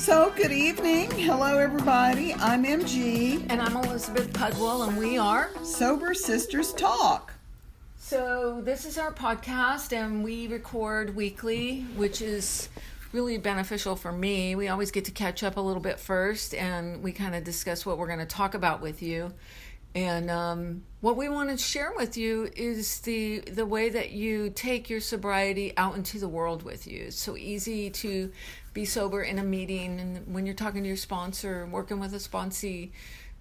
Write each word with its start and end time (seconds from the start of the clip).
So, 0.00 0.32
good 0.34 0.50
evening. 0.50 1.10
Hello, 1.10 1.58
everybody. 1.58 2.32
I'm 2.32 2.64
MG. 2.64 3.44
And 3.50 3.60
I'm 3.60 3.76
Elizabeth 3.76 4.32
Pudwell, 4.32 4.88
and 4.88 4.96
we 4.96 5.18
are 5.18 5.50
Sober 5.62 6.14
Sisters 6.14 6.72
Talk. 6.72 7.34
So, 7.98 8.62
this 8.64 8.86
is 8.86 8.96
our 8.96 9.12
podcast, 9.12 9.92
and 9.92 10.24
we 10.24 10.48
record 10.48 11.14
weekly, 11.14 11.82
which 11.96 12.22
is 12.22 12.70
really 13.12 13.36
beneficial 13.36 13.94
for 13.94 14.10
me. 14.10 14.54
We 14.54 14.68
always 14.68 14.90
get 14.90 15.04
to 15.04 15.10
catch 15.10 15.42
up 15.42 15.58
a 15.58 15.60
little 15.60 15.82
bit 15.82 16.00
first, 16.00 16.54
and 16.54 17.02
we 17.02 17.12
kind 17.12 17.34
of 17.34 17.44
discuss 17.44 17.84
what 17.84 17.98
we're 17.98 18.06
going 18.06 18.20
to 18.20 18.24
talk 18.24 18.54
about 18.54 18.80
with 18.80 19.02
you. 19.02 19.34
And 19.94 20.30
um, 20.30 20.84
what 21.00 21.16
we 21.16 21.28
want 21.28 21.50
to 21.50 21.56
share 21.56 21.92
with 21.96 22.16
you 22.16 22.48
is 22.54 23.00
the 23.00 23.40
the 23.40 23.66
way 23.66 23.88
that 23.88 24.10
you 24.12 24.50
take 24.50 24.88
your 24.88 25.00
sobriety 25.00 25.72
out 25.76 25.96
into 25.96 26.18
the 26.18 26.28
world 26.28 26.62
with 26.62 26.86
you. 26.86 27.04
It's 27.06 27.18
so 27.18 27.36
easy 27.36 27.90
to 27.90 28.30
be 28.72 28.84
sober 28.84 29.22
in 29.22 29.40
a 29.40 29.42
meeting 29.42 29.98
and 29.98 30.32
when 30.32 30.46
you're 30.46 30.54
talking 30.54 30.82
to 30.82 30.88
your 30.88 30.96
sponsor, 30.96 31.66
working 31.66 31.98
with 31.98 32.14
a 32.14 32.18
sponsee, 32.18 32.90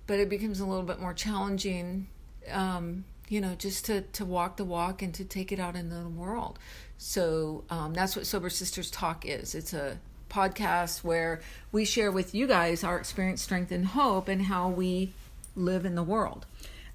but 0.08 0.20
it 0.20 0.28
becomes 0.28 0.60
a 0.60 0.66
little 0.66 0.84
bit 0.84 1.00
more 1.00 1.14
challenging. 1.14 2.08
Um, 2.52 3.04
you 3.28 3.42
know, 3.42 3.54
just 3.54 3.86
to, 3.86 4.02
to 4.02 4.26
walk 4.26 4.58
the 4.58 4.66
walk 4.66 5.04
and 5.04 5.14
to 5.14 5.24
take 5.24 5.52
it 5.52 5.60
out 5.60 5.76
into 5.76 5.94
the 5.94 6.10
world. 6.10 6.58
So 6.98 7.64
um, 7.70 7.94
that's 7.94 8.16
what 8.16 8.26
Sober 8.26 8.50
Sisters 8.50 8.90
Talk 8.90 9.24
is. 9.24 9.54
It's 9.54 9.72
a 9.72 10.00
podcast 10.32 11.04
where 11.04 11.42
we 11.72 11.86
share 11.86 12.12
with 12.12 12.34
you 12.34 12.48
guys 12.48 12.84
our 12.84 12.98
experience, 12.98 13.44
strength, 13.44 13.72
and 13.72 13.86
hope, 13.86 14.28
and 14.28 14.42
how 14.42 14.70
we 14.70 15.14
live 15.60 15.86
in 15.86 15.96
the 15.96 16.04
world. 16.04 16.46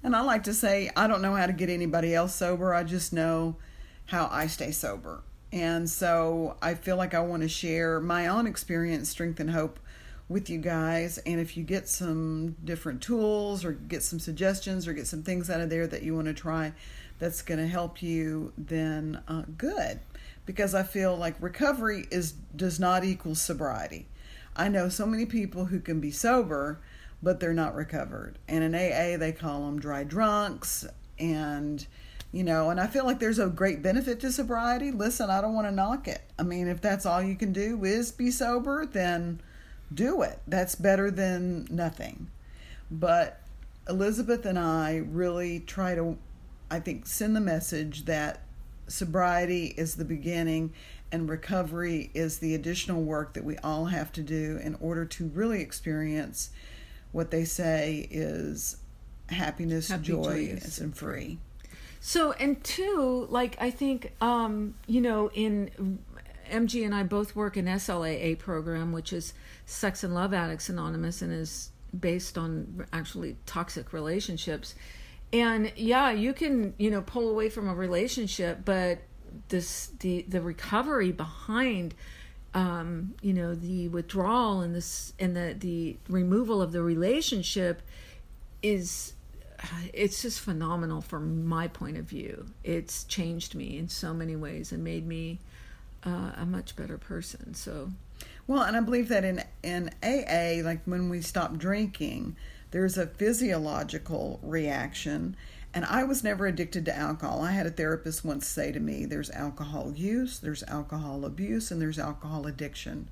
And 0.03 0.15
I 0.15 0.21
like 0.21 0.43
to 0.43 0.53
say, 0.53 0.91
I 0.95 1.07
don't 1.07 1.21
know 1.21 1.35
how 1.35 1.47
to 1.47 1.53
get 1.53 1.69
anybody 1.69 2.13
else 2.13 2.35
sober. 2.35 2.73
I 2.73 2.83
just 2.83 3.13
know 3.13 3.55
how 4.07 4.29
I 4.31 4.47
stay 4.47 4.71
sober. 4.71 5.23
And 5.51 5.89
so 5.89 6.57
I 6.61 6.73
feel 6.73 6.97
like 6.97 7.13
I 7.13 7.21
want 7.21 7.43
to 7.43 7.49
share 7.49 7.99
my 7.99 8.27
own 8.27 8.45
experience, 8.45 9.09
strength, 9.09 9.39
and 9.39 9.49
hope 9.49 9.79
with 10.27 10.49
you 10.49 10.57
guys. 10.57 11.17
And 11.19 11.39
if 11.39 11.55
you 11.55 11.63
get 11.63 11.87
some 11.87 12.55
different 12.63 13.01
tools 13.01 13.63
or 13.63 13.71
get 13.71 14.03
some 14.03 14.19
suggestions 14.19 14.87
or 14.87 14.93
get 14.93 15.07
some 15.07 15.23
things 15.23 15.49
out 15.49 15.61
of 15.61 15.69
there 15.69 15.87
that 15.87 16.03
you 16.03 16.15
want 16.15 16.27
to 16.27 16.33
try 16.33 16.73
that's 17.19 17.41
going 17.41 17.59
to 17.59 17.67
help 17.67 18.01
you, 18.01 18.51
then 18.57 19.21
uh, 19.27 19.43
good. 19.57 19.99
Because 20.45 20.75
I 20.75 20.83
feel 20.83 21.15
like 21.15 21.35
recovery 21.39 22.07
is 22.11 22.33
does 22.55 22.79
not 22.79 23.03
equal 23.03 23.35
sobriety. 23.35 24.07
I 24.55 24.67
know 24.67 24.89
so 24.89 25.05
many 25.05 25.25
people 25.25 25.65
who 25.65 25.79
can 25.79 25.99
be 25.99 26.11
sober 26.11 26.79
but 27.25 27.39
they're 27.39 27.53
not 27.55 27.73
recovered. 27.73 28.37
And 28.47 28.63
in 28.63 28.75
AA, 28.75 29.17
they 29.17 29.31
call 29.31 29.65
them 29.65 29.79
dry 29.79 30.03
drunks. 30.03 30.85
And, 31.17 31.85
you 32.31 32.43
know, 32.43 32.69
and 32.69 32.79
I 32.79 32.85
feel 32.85 33.03
like 33.03 33.17
there's 33.17 33.39
a 33.39 33.47
great 33.47 33.81
benefit 33.81 34.19
to 34.19 34.31
sobriety. 34.31 34.91
Listen, 34.91 35.31
I 35.31 35.41
don't 35.41 35.55
want 35.55 35.65
to 35.65 35.71
knock 35.71 36.07
it. 36.07 36.21
I 36.37 36.43
mean, 36.43 36.67
if 36.67 36.81
that's 36.81 37.03
all 37.03 37.23
you 37.23 37.35
can 37.35 37.51
do 37.51 37.83
is 37.83 38.11
be 38.11 38.29
sober, 38.29 38.85
then 38.85 39.41
do 39.91 40.21
it. 40.21 40.39
That's 40.47 40.75
better 40.75 41.09
than 41.09 41.67
nothing. 41.71 42.29
But 42.91 43.41
Elizabeth 43.89 44.45
and 44.45 44.59
I 44.59 44.97
really 44.97 45.61
try 45.61 45.95
to, 45.95 46.19
I 46.69 46.79
think, 46.79 47.07
send 47.07 47.35
the 47.35 47.41
message 47.41 48.05
that 48.05 48.43
sobriety 48.87 49.73
is 49.77 49.95
the 49.95 50.05
beginning 50.05 50.73
and 51.11 51.27
recovery 51.27 52.11
is 52.13 52.37
the 52.37 52.53
additional 52.53 53.01
work 53.01 53.33
that 53.33 53.43
we 53.43 53.57
all 53.57 53.85
have 53.85 54.11
to 54.11 54.21
do 54.21 54.59
in 54.63 54.75
order 54.75 55.05
to 55.05 55.29
really 55.29 55.61
experience 55.61 56.51
what 57.15 57.31
they 57.31 57.45
say 57.45 58.09
is 58.11 58.75
happiness, 59.29 59.87
Happy, 59.87 60.03
joy, 60.03 60.47
joyous, 60.47 60.79
and 60.79 60.95
free. 60.95 61.37
So, 62.01 62.33
and 62.33 62.61
two, 62.61 63.25
like 63.29 63.55
I 63.61 63.71
think, 63.71 64.11
um, 64.19 64.75
you 64.85 64.99
know, 64.99 65.31
in 65.33 65.99
MG 66.51 66.83
and 66.83 66.93
I 66.93 67.03
both 67.03 67.33
work 67.33 67.55
in 67.55 67.67
SLAA 67.67 68.37
program, 68.37 68.91
which 68.91 69.13
is 69.13 69.33
Sex 69.65 70.03
and 70.03 70.13
Love 70.13 70.33
Addicts 70.33 70.67
Anonymous, 70.67 71.21
and 71.21 71.31
is 71.31 71.69
based 71.97 72.37
on 72.37 72.85
actually 72.91 73.37
toxic 73.45 73.93
relationships. 73.93 74.75
And 75.31 75.71
yeah, 75.77 76.11
you 76.11 76.33
can, 76.33 76.73
you 76.77 76.91
know, 76.91 77.01
pull 77.01 77.29
away 77.29 77.47
from 77.49 77.69
a 77.69 77.73
relationship, 77.73 78.59
but 78.65 78.99
this 79.47 79.87
the 80.01 80.25
the 80.27 80.41
recovery 80.41 81.13
behind 81.13 81.95
um, 82.55 83.13
you 83.21 83.33
know 83.33 83.53
the 83.53 83.89
withdrawal 83.89 84.61
and 84.61 84.73
this 84.73 85.13
and 85.19 85.35
the 85.35 85.55
the 85.59 85.97
removal 86.09 86.61
of 86.61 86.71
the 86.71 86.81
relationship 86.81 87.81
is 88.63 89.13
it's 89.93 90.21
just 90.21 90.39
phenomenal 90.39 91.01
from 91.01 91.45
my 91.45 91.67
point 91.67 91.97
of 91.97 92.05
view. 92.05 92.47
It's 92.63 93.03
changed 93.03 93.55
me 93.55 93.77
in 93.77 93.89
so 93.89 94.13
many 94.13 94.35
ways 94.35 94.71
and 94.71 94.83
made 94.83 95.05
me 95.05 95.39
uh, 96.03 96.31
a 96.37 96.45
much 96.45 96.75
better 96.75 96.97
person 96.97 97.53
so. 97.53 97.91
Well 98.47 98.61
and 98.61 98.77
i 98.77 98.79
believe 98.79 99.09
that 99.09 99.25
in 99.25 99.43
in 99.63 99.89
aa 100.03 100.63
like 100.63 100.81
when 100.85 101.09
we 101.09 101.21
stop 101.21 101.57
drinking 101.57 102.35
there's 102.69 102.95
a 102.95 103.07
physiological 103.07 104.39
reaction 104.43 105.35
and 105.75 105.83
I 105.83 106.05
was 106.05 106.23
never 106.23 106.47
addicted 106.47 106.85
to 106.85 106.97
alcohol. 106.97 107.41
I 107.41 107.51
had 107.51 107.67
a 107.67 107.69
therapist 107.69 108.23
once 108.23 108.47
say 108.47 108.71
to 108.71 108.79
me, 108.79 109.05
there's 109.05 109.29
alcohol 109.31 109.91
use, 109.93 110.39
there's 110.39 110.63
alcohol 110.63 111.25
abuse, 111.25 111.69
and 111.69 111.81
there's 111.81 111.99
alcohol 111.99 112.47
addiction. 112.47 113.09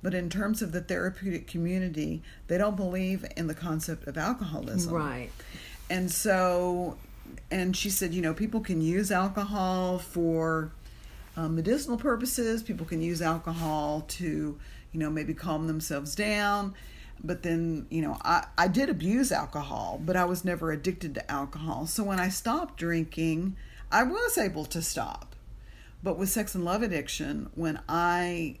But 0.00 0.14
in 0.14 0.30
terms 0.30 0.62
of 0.62 0.70
the 0.70 0.80
therapeutic 0.80 1.48
community, 1.48 2.22
they 2.46 2.56
don't 2.56 2.76
believe 2.76 3.26
in 3.36 3.48
the 3.48 3.54
concept 3.54 4.06
of 4.06 4.16
alcoholism. 4.16 4.94
Right. 4.94 5.30
And 5.90 6.08
so, 6.08 6.98
and 7.50 7.76
she 7.76 7.90
said, 7.90 8.14
you 8.14 8.22
know, 8.22 8.32
people 8.32 8.60
can 8.60 8.80
use 8.80 9.10
alcohol 9.10 9.98
for 9.98 10.70
um, 11.36 11.56
medicinal 11.56 11.96
purposes, 11.96 12.62
people 12.62 12.86
can 12.86 13.02
use 13.02 13.22
alcohol 13.22 14.04
to, 14.06 14.56
you 14.92 15.00
know, 15.00 15.10
maybe 15.10 15.34
calm 15.34 15.66
themselves 15.66 16.14
down 16.14 16.74
but 17.22 17.42
then 17.42 17.86
you 17.90 18.02
know 18.02 18.16
I, 18.22 18.46
I 18.56 18.68
did 18.68 18.88
abuse 18.88 19.32
alcohol 19.32 20.00
but 20.04 20.16
i 20.16 20.24
was 20.24 20.44
never 20.44 20.72
addicted 20.72 21.14
to 21.14 21.30
alcohol. 21.30 21.86
So 21.86 22.04
when 22.04 22.20
i 22.20 22.28
stopped 22.28 22.78
drinking 22.78 23.56
i 23.90 24.02
was 24.02 24.38
able 24.38 24.64
to 24.66 24.82
stop. 24.82 25.36
But 26.02 26.18
with 26.18 26.28
sex 26.28 26.54
and 26.54 26.64
love 26.64 26.82
addiction 26.82 27.48
when 27.54 27.80
i 27.88 28.58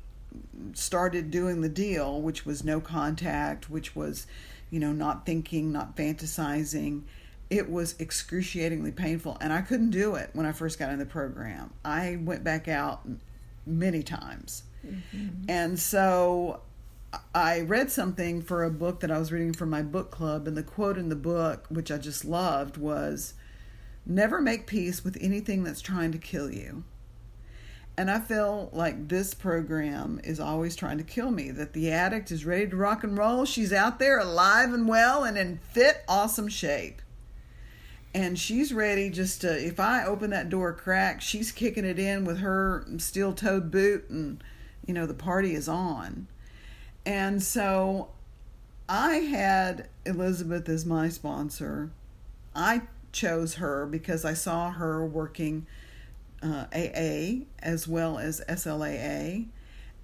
started 0.72 1.30
doing 1.30 1.60
the 1.60 1.68
deal 1.68 2.20
which 2.20 2.44
was 2.44 2.64
no 2.64 2.80
contact 2.80 3.70
which 3.70 3.94
was 3.94 4.26
you 4.70 4.80
know 4.80 4.92
not 4.92 5.24
thinking 5.26 5.70
not 5.70 5.96
fantasizing 5.96 7.02
it 7.50 7.70
was 7.70 7.94
excruciatingly 8.00 8.90
painful 8.90 9.36
and 9.40 9.52
i 9.52 9.60
couldn't 9.60 9.90
do 9.90 10.14
it 10.16 10.30
when 10.32 10.46
i 10.46 10.52
first 10.52 10.78
got 10.78 10.90
in 10.90 10.98
the 10.98 11.06
program. 11.06 11.72
I 11.84 12.18
went 12.20 12.42
back 12.42 12.68
out 12.68 13.06
many 13.66 14.02
times. 14.02 14.64
Mm-hmm. 14.84 15.48
and 15.48 15.78
so 15.78 16.60
I 17.34 17.60
read 17.60 17.90
something 17.90 18.42
for 18.42 18.64
a 18.64 18.70
book 18.70 19.00
that 19.00 19.10
I 19.10 19.18
was 19.18 19.32
reading 19.32 19.52
from 19.52 19.70
my 19.70 19.82
book 19.82 20.10
club, 20.10 20.46
and 20.46 20.56
the 20.56 20.62
quote 20.62 20.98
in 20.98 21.08
the 21.08 21.16
book, 21.16 21.66
which 21.68 21.90
I 21.90 21.98
just 21.98 22.24
loved, 22.24 22.76
was 22.76 23.34
Never 24.06 24.40
make 24.40 24.66
peace 24.66 25.02
with 25.02 25.16
anything 25.20 25.64
that's 25.64 25.80
trying 25.80 26.12
to 26.12 26.18
kill 26.18 26.50
you. 26.52 26.84
And 27.96 28.10
I 28.10 28.18
feel 28.18 28.70
like 28.72 29.08
this 29.08 29.34
program 29.34 30.20
is 30.24 30.40
always 30.40 30.76
trying 30.76 30.98
to 30.98 31.04
kill 31.04 31.30
me. 31.30 31.50
That 31.50 31.72
the 31.72 31.90
addict 31.90 32.30
is 32.30 32.44
ready 32.44 32.68
to 32.68 32.76
rock 32.76 33.04
and 33.04 33.16
roll. 33.16 33.44
She's 33.44 33.72
out 33.72 33.98
there 33.98 34.18
alive 34.18 34.74
and 34.74 34.88
well 34.88 35.24
and 35.24 35.38
in 35.38 35.58
fit, 35.58 36.02
awesome 36.08 36.48
shape. 36.48 37.00
And 38.12 38.38
she's 38.38 38.72
ready 38.72 39.10
just 39.10 39.40
to, 39.40 39.66
if 39.66 39.80
I 39.80 40.04
open 40.04 40.30
that 40.30 40.50
door 40.50 40.72
crack, 40.72 41.20
she's 41.20 41.50
kicking 41.50 41.84
it 41.84 41.98
in 41.98 42.24
with 42.24 42.38
her 42.38 42.86
steel 42.98 43.32
toed 43.32 43.70
boot, 43.70 44.08
and, 44.08 44.42
you 44.86 44.94
know, 44.94 45.06
the 45.06 45.14
party 45.14 45.54
is 45.54 45.68
on. 45.68 46.28
And 47.06 47.42
so 47.42 48.08
I 48.88 49.16
had 49.16 49.88
Elizabeth 50.06 50.68
as 50.68 50.86
my 50.86 51.08
sponsor. 51.08 51.90
I 52.54 52.82
chose 53.12 53.54
her 53.54 53.86
because 53.86 54.24
I 54.24 54.34
saw 54.34 54.70
her 54.70 55.04
working 55.04 55.66
uh, 56.42 56.66
AA 56.74 57.44
as 57.60 57.88
well 57.88 58.18
as 58.18 58.42
SLAA, 58.48 59.46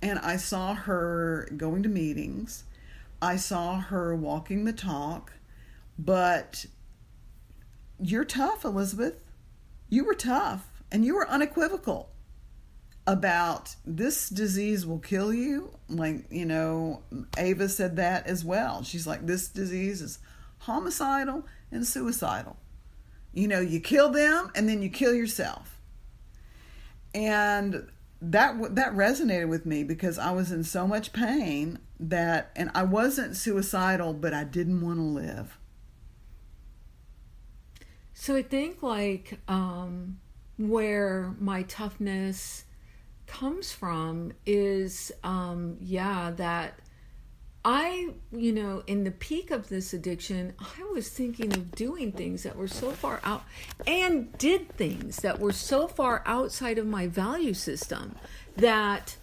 and 0.00 0.18
I 0.20 0.36
saw 0.36 0.74
her 0.74 1.48
going 1.56 1.82
to 1.82 1.88
meetings. 1.88 2.64
I 3.20 3.36
saw 3.36 3.78
her 3.80 4.14
walking 4.16 4.64
the 4.64 4.72
talk, 4.72 5.34
but 5.98 6.64
you're 7.98 8.24
tough, 8.24 8.64
Elizabeth. 8.64 9.20
You 9.90 10.04
were 10.04 10.14
tough, 10.14 10.82
and 10.90 11.04
you 11.04 11.14
were 11.14 11.28
unequivocal 11.28 12.08
about 13.10 13.74
this 13.84 14.28
disease 14.28 14.86
will 14.86 15.00
kill 15.00 15.34
you. 15.34 15.76
Like, 15.88 16.26
you 16.30 16.46
know, 16.46 17.02
Ava 17.36 17.68
said 17.68 17.96
that 17.96 18.26
as 18.28 18.44
well. 18.44 18.84
She's 18.84 19.04
like, 19.06 19.26
this 19.26 19.48
disease 19.48 20.00
is 20.00 20.20
homicidal 20.58 21.44
and 21.72 21.84
suicidal. 21.84 22.56
You 23.34 23.48
know, 23.48 23.60
you 23.60 23.80
kill 23.80 24.10
them 24.10 24.52
and 24.54 24.68
then 24.68 24.80
you 24.80 24.90
kill 24.90 25.12
yourself. 25.12 25.80
And 27.12 27.88
that 28.22 28.76
that 28.76 28.92
resonated 28.92 29.48
with 29.48 29.66
me 29.66 29.82
because 29.82 30.16
I 30.18 30.30
was 30.30 30.52
in 30.52 30.62
so 30.62 30.86
much 30.86 31.12
pain 31.12 31.80
that 31.98 32.52
and 32.54 32.70
I 32.74 32.84
wasn't 32.84 33.36
suicidal 33.36 34.12
but 34.12 34.34
I 34.34 34.44
didn't 34.44 34.82
want 34.82 34.98
to 34.98 35.02
live. 35.02 35.58
So 38.12 38.36
I 38.36 38.42
think 38.42 38.82
like 38.82 39.40
um 39.48 40.20
where 40.58 41.34
my 41.40 41.62
toughness 41.62 42.64
comes 43.30 43.72
from 43.72 44.32
is 44.44 45.12
um, 45.22 45.76
yeah 45.80 46.32
that 46.36 46.74
I, 47.64 48.14
you 48.32 48.52
know, 48.52 48.82
in 48.86 49.04
the 49.04 49.10
peak 49.10 49.50
of 49.50 49.68
this 49.68 49.92
addiction, 49.92 50.54
I 50.58 50.82
was 50.94 51.10
thinking 51.10 51.52
of 51.52 51.72
doing 51.72 52.10
things 52.10 52.42
that 52.44 52.56
were 52.56 52.68
so 52.68 52.90
far 52.90 53.20
out 53.22 53.44
and 53.86 54.36
did 54.38 54.70
things 54.76 55.16
that 55.16 55.38
were 55.38 55.52
so 55.52 55.86
far 55.86 56.22
outside 56.24 56.78
of 56.78 56.86
my 56.86 57.06
value 57.06 57.52
system 57.52 58.14
that 58.56 59.16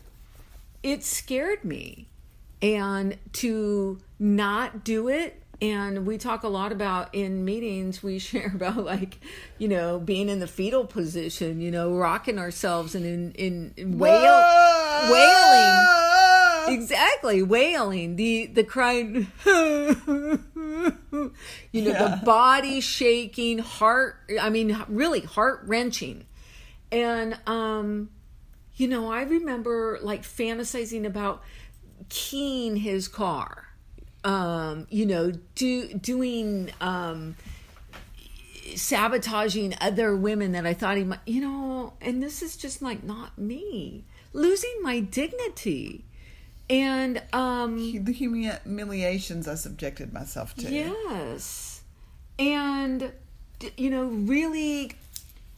it 0.84 1.04
scared 1.04 1.64
me. 1.64 2.08
And 2.62 3.18
to 3.34 4.00
not 4.20 4.84
do 4.84 5.08
it 5.08 5.42
and 5.62 6.06
we 6.06 6.18
talk 6.18 6.44
a 6.44 6.48
lot 6.48 6.72
about 6.72 7.14
in 7.16 7.44
meetings 7.46 8.04
we 8.04 8.20
share 8.30 8.52
about 8.54 8.78
like 8.86 9.20
you 9.58 9.68
know 9.68 10.00
being 10.00 10.30
in 10.30 10.40
the 10.40 10.48
fetal 10.48 10.86
position 10.86 11.60
you 11.62 11.72
know 11.72 11.94
rocking 11.96 12.38
ourselves 12.40 12.94
and 12.96 13.06
in 13.06 13.32
in, 13.34 13.74
in 13.78 13.98
wail, 13.98 14.44
wailing. 15.12 15.88
Exactly 16.70 17.42
wailing. 17.42 18.18
The 18.18 18.48
the 18.48 18.64
crying 18.64 19.28
you 19.46 20.42
know 21.82 21.92
Yeah. 21.92 22.16
the 22.18 22.22
body 22.26 22.82
shaking 22.82 23.60
heart 23.60 24.18
i 24.42 24.50
mean 24.50 24.78
really 24.90 25.22
heart 25.22 25.62
wrenching 25.66 26.26
and 26.92 27.38
um 27.48 28.10
you 28.76 28.88
know 28.88 29.10
i 29.12 29.22
remember 29.24 29.98
like 30.02 30.24
fantasizing 30.24 31.06
about 31.06 31.42
keying 32.10 32.76
his 32.78 33.08
car 33.08 33.67
um 34.24 34.88
you 34.90 35.06
know 35.06 35.32
do 35.56 35.94
doing 35.94 36.72
um 36.82 37.36
sabotaging 38.76 39.74
other 39.80 40.16
women 40.16 40.52
that 40.52 40.66
i 40.66 40.74
thought 40.74 40.98
he 40.98 41.04
might 41.04 41.20
you 41.26 41.42
know 41.42 41.94
and 42.02 42.22
this 42.22 42.42
is 42.42 42.58
just 42.58 42.82
like 42.82 43.04
not 43.04 43.38
me 43.38 44.04
losing 44.34 44.78
my 44.82 45.00
dignity 45.00 46.04
and 46.70 47.22
um 47.34 48.04
The 48.04 48.12
humiliations 48.12 49.48
I 49.48 49.56
subjected 49.56 50.12
myself 50.14 50.54
to. 50.56 50.70
Yes. 50.70 51.82
And, 52.38 53.12
you 53.78 53.90
know, 53.90 54.06
really 54.06 54.92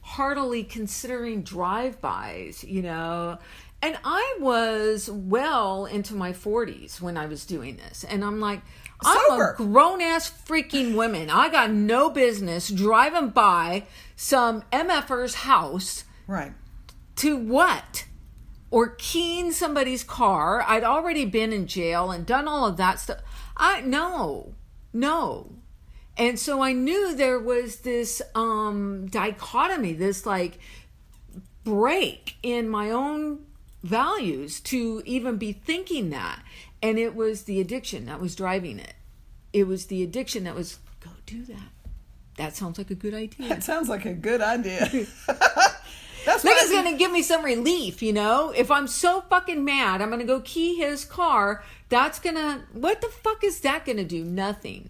heartily 0.01 0.63
considering 0.63 1.41
drive-bys, 1.41 2.63
you 2.63 2.81
know. 2.83 3.39
And 3.81 3.97
I 4.03 4.37
was 4.41 5.09
well 5.09 5.85
into 5.85 6.13
my 6.13 6.33
40s 6.33 6.99
when 6.99 7.15
I 7.15 7.27
was 7.27 7.45
doing 7.45 7.77
this. 7.77 8.03
And 8.03 8.25
I'm 8.25 8.39
like, 8.41 8.61
I'm 9.01 9.39
a 9.39 9.53
grown 9.55 10.01
ass 10.01 10.29
freaking 10.29 10.95
woman. 10.95 11.29
I 11.29 11.47
got 11.49 11.71
no 11.71 12.09
business 12.09 12.67
driving 12.67 13.29
by 13.29 13.83
some 14.17 14.63
MFer's 14.73 15.35
house 15.35 16.03
Right. 16.27 16.51
to 17.17 17.37
what? 17.37 18.05
Or 18.69 18.89
keying 18.97 19.53
somebody's 19.53 20.03
car. 20.03 20.61
I'd 20.67 20.83
already 20.83 21.23
been 21.25 21.53
in 21.53 21.65
jail 21.65 22.11
and 22.11 22.25
done 22.25 22.47
all 22.47 22.65
of 22.67 22.75
that 22.77 22.99
stuff. 22.99 23.19
I 23.55 23.79
no, 23.81 24.53
no. 24.91 25.53
And 26.17 26.37
so 26.37 26.61
I 26.61 26.73
knew 26.73 27.15
there 27.15 27.39
was 27.39 27.77
this 27.77 28.21
um 28.35 29.07
dichotomy, 29.07 29.93
this 29.93 30.25
like 30.25 30.59
break 31.63 32.35
in 32.43 32.67
my 32.69 32.91
own 32.91 33.45
values 33.83 34.59
to 34.61 35.01
even 35.05 35.37
be 35.37 35.51
thinking 35.51 36.09
that. 36.09 36.41
And 36.81 36.97
it 36.97 37.15
was 37.15 37.43
the 37.43 37.59
addiction 37.59 38.05
that 38.05 38.19
was 38.19 38.35
driving 38.35 38.79
it. 38.79 38.93
It 39.51 39.67
was 39.67 39.87
the 39.87 40.03
addiction 40.03 40.43
that 40.45 40.55
was 40.55 40.79
go 40.99 41.09
do 41.25 41.43
that. 41.45 41.69
That 42.37 42.55
sounds 42.55 42.77
like 42.77 42.89
a 42.89 42.95
good 42.95 43.13
idea. 43.13 43.49
That 43.49 43.63
sounds 43.63 43.89
like 43.89 44.05
a 44.05 44.13
good 44.13 44.41
idea. 44.41 44.79
That's 46.25 46.43
Think 46.43 46.57
it's 46.59 46.71
gonna 46.71 46.97
give 46.97 47.11
me 47.11 47.21
some 47.21 47.43
relief, 47.43 48.01
you 48.01 48.13
know? 48.13 48.53
If 48.55 48.69
I'm 48.69 48.87
so 48.87 49.21
fucking 49.21 49.63
mad, 49.63 50.01
I'm 50.01 50.09
gonna 50.09 50.25
go 50.25 50.41
key 50.41 50.75
his 50.75 51.05
car. 51.05 51.63
That's 51.89 52.19
gonna, 52.19 52.65
what 52.73 53.01
the 53.01 53.07
fuck 53.07 53.43
is 53.43 53.61
that 53.61 53.85
gonna 53.85 54.03
do? 54.03 54.23
Nothing. 54.23 54.89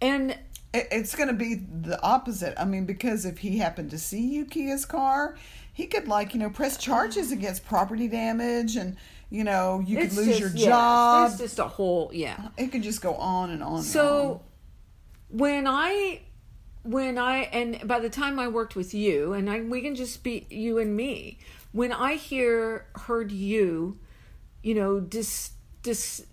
And 0.00 0.38
it's 0.74 1.14
going 1.14 1.28
to 1.28 1.34
be 1.34 1.54
the 1.54 2.00
opposite. 2.02 2.54
I 2.60 2.64
mean, 2.64 2.84
because 2.84 3.24
if 3.24 3.38
he 3.38 3.58
happened 3.58 3.90
to 3.90 3.98
see 3.98 4.20
you 4.20 4.44
key 4.44 4.66
his 4.66 4.84
car, 4.84 5.36
he 5.76 5.86
could 5.86 6.08
like 6.08 6.32
you 6.32 6.40
know 6.40 6.48
press 6.48 6.78
charges 6.78 7.32
against 7.32 7.66
property 7.66 8.08
damage, 8.08 8.76
and 8.76 8.96
you 9.28 9.44
know 9.44 9.84
you 9.86 9.98
could 9.98 10.06
it's 10.06 10.16
lose 10.16 10.26
just, 10.28 10.40
your 10.40 10.50
yeah, 10.54 10.66
job. 10.70 11.30
It's 11.32 11.38
just 11.38 11.58
a 11.58 11.68
whole, 11.68 12.10
yeah. 12.14 12.48
It 12.56 12.72
could 12.72 12.82
just 12.82 13.02
go 13.02 13.14
on 13.16 13.50
and 13.50 13.62
on. 13.62 13.68
and 13.68 13.78
on. 13.78 13.82
So 13.82 14.40
when 15.28 15.66
I, 15.66 16.22
when 16.82 17.18
I, 17.18 17.40
and 17.52 17.86
by 17.86 18.00
the 18.00 18.08
time 18.08 18.38
I 18.38 18.48
worked 18.48 18.74
with 18.74 18.94
you, 18.94 19.34
and 19.34 19.50
I, 19.50 19.60
we 19.60 19.82
can 19.82 19.94
just 19.94 20.22
be 20.22 20.46
you 20.48 20.78
and 20.78 20.96
me, 20.96 21.40
when 21.72 21.92
I 21.92 22.14
hear, 22.14 22.86
heard 22.94 23.30
you, 23.30 23.98
you 24.62 24.74
know, 24.74 24.98
dis, 24.98 25.50
dis, 25.82 26.24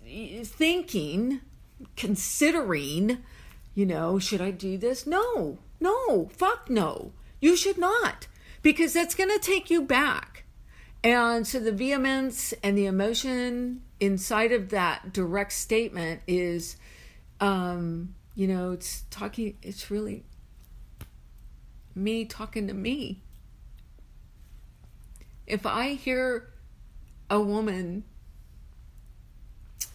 thinking, 0.42 1.42
considering, 1.96 3.18
you 3.74 3.84
know, 3.84 4.18
should 4.18 4.40
I 4.40 4.52
do 4.52 4.78
this? 4.78 5.06
No, 5.06 5.58
no, 5.80 6.30
fuck 6.32 6.70
no. 6.70 7.12
You 7.42 7.56
should 7.56 7.76
not, 7.76 8.26
because 8.64 8.94
that's 8.94 9.14
going 9.14 9.28
to 9.28 9.38
take 9.38 9.70
you 9.70 9.82
back. 9.82 10.44
And 11.04 11.46
so 11.46 11.60
the 11.60 11.70
vehemence 11.70 12.54
and 12.62 12.76
the 12.76 12.86
emotion 12.86 13.82
inside 14.00 14.52
of 14.52 14.70
that 14.70 15.12
direct 15.12 15.52
statement 15.52 16.22
is, 16.26 16.76
um, 17.40 18.14
you 18.34 18.48
know, 18.48 18.72
it's 18.72 19.04
talking, 19.10 19.58
it's 19.62 19.90
really 19.90 20.24
me 21.94 22.24
talking 22.24 22.66
to 22.66 22.74
me. 22.74 23.20
If 25.46 25.66
I 25.66 25.90
hear 25.90 26.48
a 27.28 27.40
woman 27.40 28.04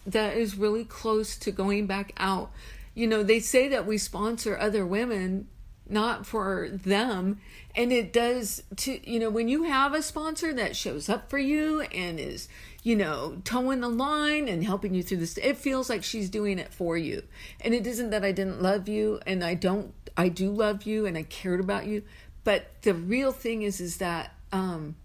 that 0.06 0.36
is 0.36 0.56
really 0.56 0.84
close 0.84 1.36
to 1.38 1.50
going 1.50 1.86
back 1.86 2.12
out, 2.18 2.52
you 2.94 3.08
know, 3.08 3.24
they 3.24 3.40
say 3.40 3.66
that 3.66 3.84
we 3.84 3.98
sponsor 3.98 4.56
other 4.56 4.86
women 4.86 5.48
not 5.90 6.26
for 6.26 6.68
them. 6.70 7.40
And 7.74 7.92
it 7.92 8.12
does 8.12 8.62
to 8.76 9.10
you 9.10 9.18
know 9.20 9.30
when 9.30 9.48
you 9.48 9.64
have 9.64 9.94
a 9.94 10.02
sponsor 10.02 10.52
that 10.54 10.76
shows 10.76 11.08
up 11.08 11.30
for 11.30 11.38
you 11.38 11.82
and 11.82 12.18
is 12.18 12.48
you 12.82 12.96
know 12.96 13.40
toeing 13.44 13.80
the 13.80 13.88
line 13.88 14.48
and 14.48 14.64
helping 14.64 14.94
you 14.94 15.02
through 15.02 15.18
this 15.18 15.36
it 15.38 15.56
feels 15.56 15.88
like 15.88 16.02
she's 16.02 16.28
doing 16.30 16.58
it 16.58 16.72
for 16.72 16.96
you. 16.96 17.22
And 17.60 17.74
it 17.74 17.86
isn't 17.86 18.10
that 18.10 18.24
i 18.24 18.32
didn't 18.32 18.62
love 18.62 18.88
you 18.88 19.20
and 19.26 19.44
i 19.44 19.54
don't 19.54 19.94
i 20.16 20.28
do 20.28 20.50
love 20.50 20.82
you 20.82 21.06
and 21.06 21.16
i 21.16 21.22
cared 21.22 21.60
about 21.60 21.86
you 21.86 22.02
but 22.42 22.82
the 22.82 22.94
real 22.94 23.32
thing 23.32 23.62
is 23.62 23.80
is 23.80 23.98
that 23.98 24.34
um 24.50 24.96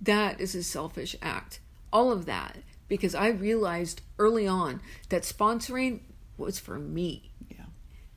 that 0.00 0.40
is 0.40 0.54
a 0.54 0.62
selfish 0.62 1.16
act. 1.20 1.60
All 1.92 2.12
of 2.12 2.26
that. 2.26 2.58
Because 2.88 3.14
i 3.14 3.28
realized 3.28 4.00
early 4.18 4.46
on 4.46 4.80
that 5.08 5.22
sponsoring 5.22 6.00
was 6.36 6.58
for 6.58 6.78
me 6.78 7.27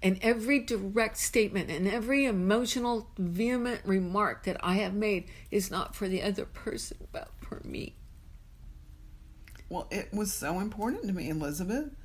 and 0.03 0.17
every 0.21 0.59
direct 0.59 1.17
statement 1.17 1.69
and 1.69 1.87
every 1.87 2.25
emotional, 2.25 3.09
vehement 3.17 3.81
remark 3.85 4.43
that 4.45 4.57
I 4.61 4.75
have 4.75 4.93
made 4.93 5.25
is 5.51 5.69
not 5.69 5.95
for 5.95 6.07
the 6.07 6.23
other 6.23 6.45
person, 6.45 7.07
but 7.11 7.29
for 7.41 7.61
me. 7.63 7.95
well, 9.69 9.87
it 9.91 10.09
was 10.13 10.33
so 10.33 10.59
important 10.59 11.03
to 11.07 11.13
me, 11.13 11.29
Elizabeth. 11.29 11.95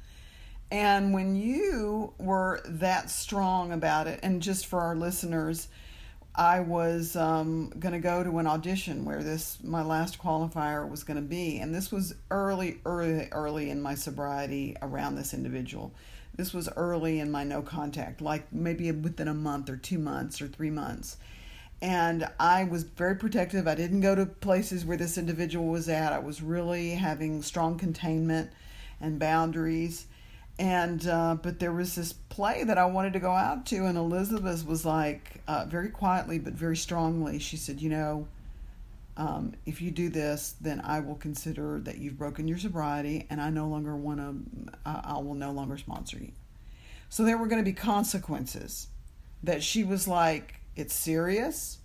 And 0.71 1.15
when 1.15 1.37
you 1.37 2.15
were 2.19 2.61
that 2.67 3.11
strong 3.11 3.73
about 3.73 4.07
it, 4.09 4.21
and 4.23 4.43
just 4.43 4.67
for 4.67 4.81
our 4.81 4.97
listeners, 4.97 5.69
I 6.35 6.61
was 6.61 7.17
um, 7.17 7.71
going 7.79 7.95
to 7.95 8.01
go 8.01 8.23
to 8.23 8.39
an 8.39 8.47
audition 8.47 9.05
where 9.05 9.23
this 9.23 9.59
my 9.63 9.83
last 9.83 10.19
qualifier 10.19 10.89
was 10.89 11.03
going 11.03 11.17
to 11.17 11.23
be, 11.23 11.59
and 11.59 11.75
this 11.75 11.91
was 11.91 12.15
early, 12.31 12.81
early, 12.85 13.29
early 13.33 13.71
in 13.71 13.81
my 13.81 13.95
sobriety 13.95 14.77
around 14.83 15.15
this 15.15 15.33
individual. 15.33 15.95
This 16.37 16.53
was 16.53 16.69
early 16.77 17.19
in 17.21 17.31
my 17.31 17.45
no 17.45 17.63
contact, 17.63 18.21
like 18.21 18.53
maybe 18.53 18.91
within 18.93 19.29
a 19.29 19.35
month 19.35 19.71
or 19.71 19.77
two 19.77 19.99
months 19.99 20.41
or 20.41 20.49
three 20.49 20.71
months. 20.71 21.17
And 21.83 22.29
I 22.41 22.65
was 22.65 22.85
very 22.85 23.17
protective. 23.17 23.67
I 23.69 23.75
didn't 23.75 24.01
go 24.01 24.15
to 24.15 24.27
places 24.27 24.85
where 24.85 24.97
this 24.97 25.19
individual 25.19 25.67
was 25.67 25.89
at. 25.89 26.13
I 26.13 26.19
was 26.19 26.43
really 26.43 26.91
having 26.91 27.43
strong 27.43 27.79
containment 27.79 28.51
and 29.01 29.19
boundaries 29.19 30.07
and 30.59 31.07
uh, 31.07 31.37
but 31.43 31.59
there 31.59 31.73
was 31.73 31.95
this 31.95 32.13
play 32.13 32.65
that 32.65 32.79
I 32.79 32.87
wanted 32.87 33.13
to 33.13 33.21
go 33.21 33.33
out 33.33 33.67
to, 33.67 33.85
and 33.85 33.99
Elizabeth 33.99 34.67
was 34.67 34.87
like, 34.87 35.43
uh, 35.47 35.67
very 35.69 35.91
quietly 35.91 36.39
but 36.39 36.55
very 36.55 36.77
strongly, 36.77 37.39
she 37.39 37.57
said, 37.57 37.81
"You 37.81 37.91
know, 37.91 38.29
um, 39.17 39.55
if 39.65 39.81
you 39.81 39.91
do 39.91 40.09
this, 40.09 40.55
then 40.61 40.81
I 40.85 41.01
will 41.01 41.15
consider 41.15 41.81
that 41.81 41.99
you've 41.99 42.19
broken 42.19 42.47
your 42.49 42.59
sobriety, 42.59 43.27
and 43.31 43.41
I 43.41 43.51
no 43.51 43.67
longer 43.69 43.97
want 43.97 44.19
to. 44.19 44.73
I 44.85 45.01
I 45.05 45.19
will 45.19 45.35
no 45.35 45.53
longer 45.53 45.79
sponsor 45.79 46.19
you." 46.19 46.33
So 47.09 47.25
there 47.25 47.39
were 47.39 47.47
going 47.47 47.65
to 47.65 47.71
be 47.71 47.75
consequences. 47.75 48.89
That 49.43 49.63
she 49.63 49.85
was 49.85 50.07
like, 50.09 50.61
"It's 50.77 50.95
serious." 50.95 51.79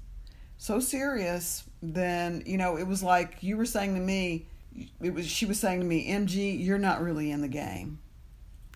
so 0.61 0.79
serious 0.79 1.63
then 1.81 2.43
you 2.45 2.55
know 2.55 2.77
it 2.77 2.85
was 2.85 3.01
like 3.01 3.41
you 3.41 3.57
were 3.57 3.65
saying 3.65 3.95
to 3.95 3.99
me 3.99 4.45
it 5.01 5.11
was 5.11 5.25
she 5.25 5.43
was 5.47 5.59
saying 5.59 5.79
to 5.79 5.85
me 5.87 6.07
mg 6.07 6.63
you're 6.63 6.77
not 6.77 7.01
really 7.01 7.31
in 7.31 7.41
the 7.41 7.47
game 7.47 7.97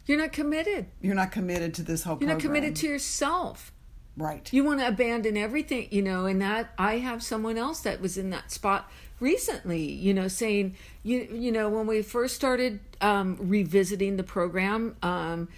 You're 0.07 0.17
not 0.17 0.31
committed. 0.31 0.87
you're 0.99 1.13
not 1.13 1.31
committed 1.31 1.75
to 1.75 1.83
this 1.83 2.01
whole 2.01 2.13
You're 2.13 2.31
program 2.31 2.37
not 2.37 2.41
committed 2.41 2.75
to 2.77 2.87
yourself. 2.87 3.71
Right. 4.17 4.51
You 4.53 4.63
want 4.63 4.79
to 4.79 4.87
abandon 4.87 5.35
everything, 5.35 5.89
you 5.91 6.01
know, 6.01 6.25
and 6.25 6.41
that 6.41 6.69
I 6.77 6.99
have 6.99 7.21
someone 7.21 7.57
else 7.57 7.81
that 7.81 7.99
was 7.99 8.17
in 8.17 8.29
that 8.29 8.49
spot 8.49 8.89
recently, 9.19 9.83
you 9.83 10.13
know, 10.13 10.27
saying, 10.27 10.75
you 11.03 11.27
you 11.31 11.51
know, 11.51 11.67
when 11.69 11.85
we 11.85 12.01
first 12.01 12.35
started 12.35 12.79
um, 13.01 13.37
revisiting 13.39 14.15
the 14.15 14.23
program, 14.23 14.95
um, 15.01 15.49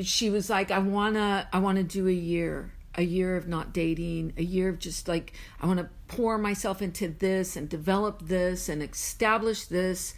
she 0.00 0.30
was 0.30 0.48
like, 0.48 0.70
I 0.70 0.78
wanna 0.78 1.46
I 1.52 1.58
wanna 1.58 1.82
do 1.82 2.08
a 2.08 2.12
year, 2.12 2.72
a 2.94 3.02
year 3.02 3.36
of 3.36 3.48
not 3.48 3.74
dating, 3.74 4.32
a 4.38 4.42
year 4.42 4.70
of 4.70 4.78
just 4.78 5.08
like 5.08 5.34
I 5.60 5.66
want 5.66 5.80
to 5.80 5.88
pour 6.08 6.38
myself 6.38 6.80
into 6.80 7.08
this 7.08 7.54
and 7.54 7.68
develop 7.68 8.22
this 8.26 8.70
and 8.70 8.82
establish 8.82 9.66
this, 9.66 10.14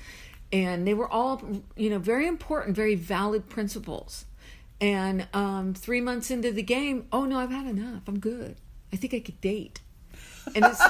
and 0.52 0.86
they 0.86 0.94
were 0.94 1.08
all, 1.08 1.42
you 1.76 1.90
know, 1.90 1.98
very 1.98 2.28
important, 2.28 2.76
very 2.76 2.94
valid 2.94 3.48
principles. 3.48 4.24
And 4.80 5.26
um, 5.34 5.74
three 5.74 6.00
months 6.00 6.30
into 6.30 6.52
the 6.52 6.62
game, 6.62 7.06
oh 7.12 7.24
no, 7.24 7.38
I've 7.38 7.50
had 7.50 7.66
enough. 7.66 8.02
I'm 8.06 8.20
good. 8.20 8.56
I 8.92 8.96
think 8.96 9.12
I 9.14 9.20
could 9.20 9.40
date. 9.40 9.80
And 10.54 10.64
it's 10.64 10.80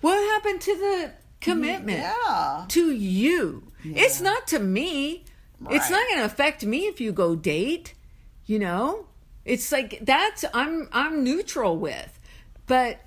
what 0.00 0.16
happened 0.34 0.60
to 0.62 0.74
the 0.76 1.12
commitment 1.40 2.00
Yeah. 2.00 2.64
to 2.68 2.90
you? 2.92 3.64
It's 3.84 4.20
not 4.20 4.46
to 4.48 4.58
me. 4.58 5.24
It's 5.70 5.90
not 5.90 6.06
going 6.08 6.20
to 6.20 6.24
affect 6.24 6.64
me 6.64 6.86
if 6.86 7.00
you 7.00 7.12
go 7.12 7.36
date. 7.36 7.94
You 8.46 8.58
know, 8.58 9.06
it's 9.44 9.70
like 9.70 10.00
that's 10.02 10.44
I'm 10.52 10.88
I'm 10.92 11.22
neutral 11.22 11.76
with, 11.76 12.18
but 12.66 12.98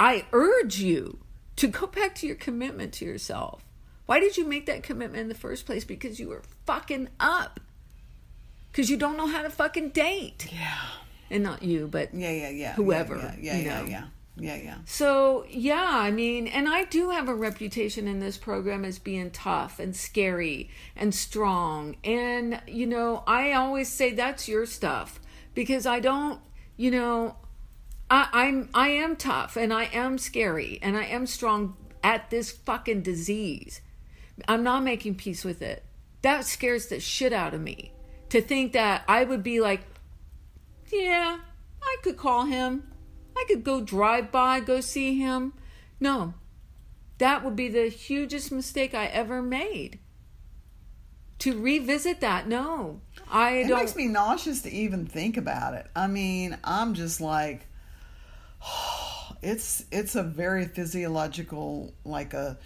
I 0.00 0.26
urge 0.32 0.78
you 0.78 1.18
to 1.56 1.68
go 1.68 1.86
back 1.86 2.16
to 2.16 2.26
your 2.26 2.36
commitment 2.36 2.92
to 2.94 3.04
yourself. 3.04 3.64
Why 4.06 4.18
did 4.18 4.36
you 4.36 4.46
make 4.46 4.66
that 4.66 4.82
commitment 4.82 5.20
in 5.22 5.28
the 5.28 5.34
first 5.34 5.64
place? 5.64 5.84
Because 5.84 6.18
you 6.18 6.28
were 6.28 6.42
fucking 6.66 7.08
up. 7.20 7.60
Because 8.74 8.90
you 8.90 8.96
don't 8.96 9.16
know 9.16 9.28
how 9.28 9.42
to 9.42 9.50
fucking 9.50 9.90
date. 9.90 10.48
Yeah. 10.52 10.80
And 11.30 11.44
not 11.44 11.62
you, 11.62 11.86
but 11.86 12.12
Yeah, 12.12 12.32
yeah, 12.32 12.48
yeah. 12.48 12.72
Whoever, 12.72 13.14
Yeah, 13.16 13.36
yeah, 13.40 13.56
you 13.56 13.64
yeah, 13.64 13.80
know. 13.82 13.88
yeah. 13.88 14.04
Yeah, 14.36 14.56
yeah. 14.56 14.76
So, 14.84 15.46
yeah, 15.48 15.90
I 15.92 16.10
mean, 16.10 16.48
and 16.48 16.68
I 16.68 16.82
do 16.82 17.10
have 17.10 17.28
a 17.28 17.34
reputation 17.36 18.08
in 18.08 18.18
this 18.18 18.36
program 18.36 18.84
as 18.84 18.98
being 18.98 19.30
tough 19.30 19.78
and 19.78 19.94
scary 19.94 20.70
and 20.96 21.14
strong. 21.14 21.94
And, 22.02 22.60
you 22.66 22.86
know, 22.86 23.22
I 23.28 23.52
always 23.52 23.88
say 23.88 24.12
that's 24.12 24.48
your 24.48 24.66
stuff 24.66 25.20
because 25.54 25.86
I 25.86 26.00
don't, 26.00 26.40
you 26.76 26.90
know, 26.90 27.36
I, 28.10 28.28
I'm 28.32 28.70
I 28.74 28.88
am 28.88 29.14
tough 29.14 29.56
and 29.56 29.72
I 29.72 29.84
am 29.84 30.18
scary 30.18 30.80
and 30.82 30.96
I 30.96 31.04
am 31.04 31.28
strong 31.28 31.76
at 32.02 32.30
this 32.30 32.50
fucking 32.50 33.02
disease. 33.02 33.82
I'm 34.48 34.64
not 34.64 34.82
making 34.82 35.14
peace 35.14 35.44
with 35.44 35.62
it. 35.62 35.84
That 36.22 36.44
scares 36.44 36.88
the 36.88 36.98
shit 36.98 37.32
out 37.32 37.54
of 37.54 37.60
me. 37.60 37.92
To 38.30 38.40
think 38.40 38.72
that 38.72 39.04
I 39.06 39.24
would 39.24 39.42
be 39.42 39.60
like, 39.60 39.82
yeah, 40.92 41.38
I 41.82 41.96
could 42.02 42.16
call 42.16 42.44
him. 42.44 42.90
I 43.36 43.44
could 43.48 43.64
go 43.64 43.80
drive 43.80 44.30
by, 44.32 44.60
go 44.60 44.80
see 44.80 45.18
him. 45.18 45.54
No, 46.00 46.34
that 47.18 47.44
would 47.44 47.56
be 47.56 47.68
the 47.68 47.88
hugest 47.88 48.50
mistake 48.52 48.94
I 48.94 49.06
ever 49.06 49.42
made. 49.42 49.98
To 51.40 51.60
revisit 51.60 52.20
that, 52.20 52.48
no, 52.48 53.00
I 53.30 53.56
It 53.56 53.68
don't. 53.68 53.78
It 53.78 53.82
makes 53.82 53.96
me 53.96 54.06
nauseous 54.06 54.62
to 54.62 54.70
even 54.70 55.06
think 55.06 55.36
about 55.36 55.74
it. 55.74 55.86
I 55.94 56.06
mean, 56.06 56.56
I'm 56.64 56.94
just 56.94 57.20
like 57.20 57.66
it's 59.42 59.84
it's 59.90 60.14
a 60.14 60.22
very 60.22 60.66
physiological 60.66 61.94
like 62.04 62.34
a 62.34 62.58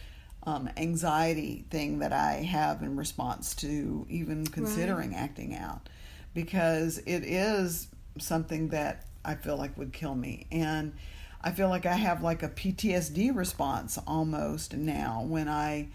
um, 0.49 0.71
anxiety 0.78 1.67
thing 1.69 1.99
that 1.99 2.12
I 2.12 2.37
have 2.37 2.83
in 2.83 2.97
response 2.97 3.55
to 3.57 4.07
even 4.09 4.47
considering 4.47 5.14
acting 5.14 5.55
out. 5.55 5.88
Because 6.33 6.99
it 6.99 7.23
is 7.25 7.88
something 8.19 8.69
that 8.69 9.05
I 9.25 9.35
feel 9.35 9.59
like 9.59 9.76
would 9.76 9.93
kill 9.93 10.14
me. 10.14 10.47
And 10.50 10.95
I 11.43 11.52
feel 11.52 11.69
like 11.69 11.85
I 11.85 11.95
have 11.95 12.23
like 12.23 12.43
a 12.43 12.49
PTSD 12.49 13.37
response 13.37 13.99
almost 14.07 14.75
now 14.75 15.23
when 15.26 15.49
I 15.49 15.88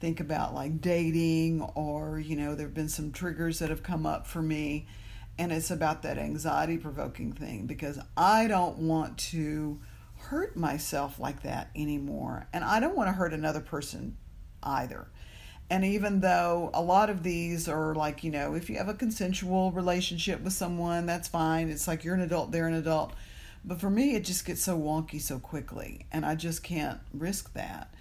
think 0.00 0.18
about 0.18 0.54
like 0.54 0.80
dating 0.80 1.62
or 1.74 2.18
you 2.18 2.34
know 2.34 2.54
there've 2.54 2.72
been 2.72 2.88
some 2.88 3.12
triggers 3.12 3.58
that 3.60 3.70
have 3.70 3.82
come 3.82 4.06
up 4.06 4.26
for 4.26 4.42
me. 4.42 4.86
And 5.38 5.52
it's 5.52 5.70
about 5.70 6.02
that 6.02 6.18
anxiety 6.18 6.78
provoking 6.78 7.32
thing 7.32 7.66
because 7.66 7.98
I 8.16 8.48
don't 8.48 8.78
want 8.78 9.18
to 9.18 9.78
hurt 10.28 10.56
myself 10.56 11.18
like 11.18 11.42
that 11.42 11.70
anymore 11.74 12.46
and 12.52 12.62
I 12.64 12.80
don't 12.80 12.96
want 12.96 13.08
to 13.08 13.12
hurt 13.12 13.32
another 13.32 13.60
person 13.60 14.16
either. 14.62 15.08
And 15.70 15.84
even 15.84 16.20
though 16.20 16.70
a 16.74 16.82
lot 16.82 17.10
of 17.10 17.22
these 17.22 17.68
are 17.68 17.94
like, 17.94 18.24
you 18.24 18.30
know, 18.32 18.54
if 18.54 18.68
you 18.68 18.76
have 18.76 18.88
a 18.88 18.94
consensual 18.94 19.70
relationship 19.70 20.40
with 20.40 20.52
someone, 20.52 21.06
that's 21.06 21.28
fine. 21.28 21.70
It's 21.70 21.86
like 21.86 22.02
you're 22.02 22.14
an 22.16 22.20
adult, 22.22 22.50
they're 22.50 22.66
an 22.66 22.74
adult. 22.74 23.12
But 23.64 23.80
for 23.80 23.88
me, 23.88 24.16
it 24.16 24.24
just 24.24 24.44
gets 24.44 24.62
so 24.62 24.76
wonky 24.78 25.20
so 25.20 25.38
quickly, 25.38 26.06
and 26.10 26.24
I 26.24 26.34
just 26.34 26.62
can't 26.64 26.98
risk 27.12 27.52
that. 27.52 27.94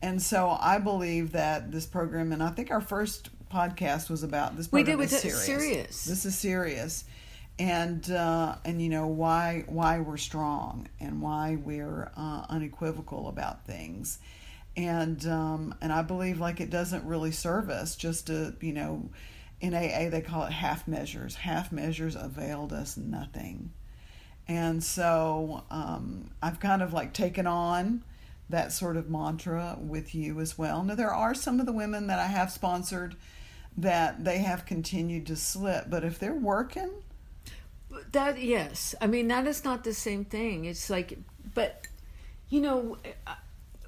And 0.00 0.22
so 0.22 0.56
I 0.60 0.78
believe 0.78 1.32
that 1.32 1.70
this 1.72 1.84
program, 1.84 2.32
and 2.32 2.42
I 2.42 2.50
think 2.50 2.70
our 2.70 2.80
first 2.80 3.28
podcast 3.52 4.08
was 4.08 4.22
about 4.22 4.56
this 4.56 4.70
We 4.72 4.82
program 4.84 4.98
did 4.98 5.04
is 5.04 5.12
with 5.12 5.20
serious. 5.20 5.44
serious. 5.44 6.04
This 6.04 6.24
is 6.24 6.38
serious, 6.38 7.04
and 7.60 8.10
uh, 8.10 8.54
and 8.64 8.80
you 8.80 8.88
know 8.88 9.06
why 9.06 9.64
why 9.66 10.00
we're 10.00 10.16
strong 10.16 10.88
and 10.98 11.20
why 11.20 11.58
we're 11.62 12.10
uh, 12.16 12.46
unequivocal 12.48 13.28
about 13.28 13.66
things, 13.66 14.18
and 14.78 15.24
um, 15.26 15.74
and 15.82 15.92
I 15.92 16.00
believe 16.00 16.40
like 16.40 16.58
it 16.58 16.70
doesn't 16.70 17.04
really 17.04 17.32
serve 17.32 17.68
us 17.68 17.96
just 17.96 18.28
to 18.28 18.54
you 18.62 18.72
know, 18.72 19.10
in 19.60 19.74
AA 19.74 20.08
they 20.08 20.22
call 20.22 20.44
it 20.44 20.52
half 20.52 20.88
measures. 20.88 21.34
Half 21.34 21.70
measures 21.70 22.16
availed 22.16 22.72
us 22.72 22.96
nothing. 22.96 23.72
And 24.48 24.82
so 24.82 25.62
um, 25.70 26.30
I've 26.42 26.60
kind 26.60 26.80
of 26.80 26.94
like 26.94 27.12
taken 27.12 27.46
on 27.46 28.02
that 28.48 28.72
sort 28.72 28.96
of 28.96 29.10
mantra 29.10 29.76
with 29.78 30.14
you 30.14 30.40
as 30.40 30.56
well. 30.56 30.82
Now, 30.82 30.94
there 30.94 31.14
are 31.14 31.34
some 31.34 31.60
of 31.60 31.66
the 31.66 31.72
women 31.72 32.06
that 32.06 32.18
I 32.18 32.26
have 32.26 32.50
sponsored 32.50 33.16
that 33.76 34.24
they 34.24 34.38
have 34.38 34.66
continued 34.66 35.26
to 35.26 35.36
slip, 35.36 35.90
but 35.90 36.02
if 36.02 36.18
they're 36.18 36.34
working, 36.34 36.90
That 38.12 38.40
yes, 38.40 38.94
I 39.00 39.06
mean 39.06 39.28
that 39.28 39.46
is 39.46 39.64
not 39.64 39.84
the 39.84 39.94
same 39.94 40.24
thing. 40.24 40.64
It's 40.64 40.90
like, 40.90 41.18
but 41.54 41.86
you 42.48 42.60
know, 42.60 42.96
uh, 43.26 43.34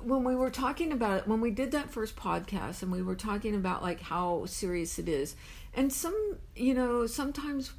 when 0.01 0.23
we 0.23 0.37
were 0.37 0.51
talking 0.51 0.93
about 0.93 1.19
it, 1.19 1.29
when 1.29 1.41
we 1.41 1.51
did 1.51 1.73
that 1.73 1.91
first 1.91 2.15
podcast, 2.15 2.83
and 2.83 2.93
we 2.93 3.03
were 3.03 3.17
talking 3.17 3.55
about 3.55 3.83
like 3.83 4.01
how 4.01 4.47
serious 4.47 4.99
it 4.99 5.09
is, 5.09 5.35
and 5.75 5.93
some, 5.93 6.37
you 6.55 6.75
know, 6.75 7.07
sometimes 7.07 7.73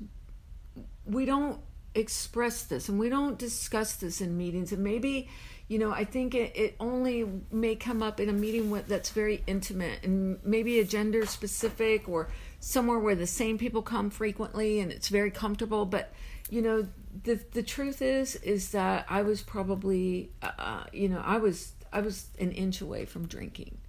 we 1.06 1.26
don't 1.26 1.60
express 1.96 2.64
this 2.64 2.90
and 2.90 2.98
we 2.98 3.08
don't 3.08 3.38
discuss 3.38 3.96
this 3.96 4.20
in 4.20 4.38
meetings, 4.38 4.72
and 4.72 4.84
maybe. 4.84 5.30
You 5.70 5.80
know, 5.80 5.92
I 5.92 6.04
think 6.04 6.36
it, 6.36 6.56
it 6.56 6.76
only 6.80 7.26
may 7.50 7.76
come 7.76 8.04
up 8.04 8.20
in 8.20 8.28
a 8.28 8.34
meeting 8.34 8.70
with, 8.70 8.88
that's 8.88 9.10
very 9.12 9.42
intimate 9.48 10.04
and 10.04 10.38
maybe 10.44 10.80
a 10.80 10.84
gender 10.84 11.26
specific 11.26 12.08
or 12.08 12.30
somewhere 12.60 13.00
where 13.00 13.16
the 13.16 13.26
same 13.26 13.58
people 13.58 13.82
come 13.82 14.10
frequently 14.10 14.82
and 14.82 14.92
it's 14.92 15.08
very 15.08 15.32
comfortable. 15.32 15.86
But 15.86 16.14
you 16.54 16.62
know, 16.62 16.88
the 17.24 17.40
the 17.52 17.64
truth 17.64 18.02
is 18.02 18.36
is 18.36 18.72
that 18.72 19.08
I 19.10 19.24
was 19.24 19.42
probably, 19.42 20.32
uh, 20.44 20.84
you 20.94 21.10
know, 21.10 21.22
I 21.26 21.38
was 21.38 21.74
I 21.92 22.02
was 22.02 22.28
an 22.40 22.52
inch 22.52 22.80
away 22.80 23.06
from 23.06 23.28
drinking. 23.28 23.80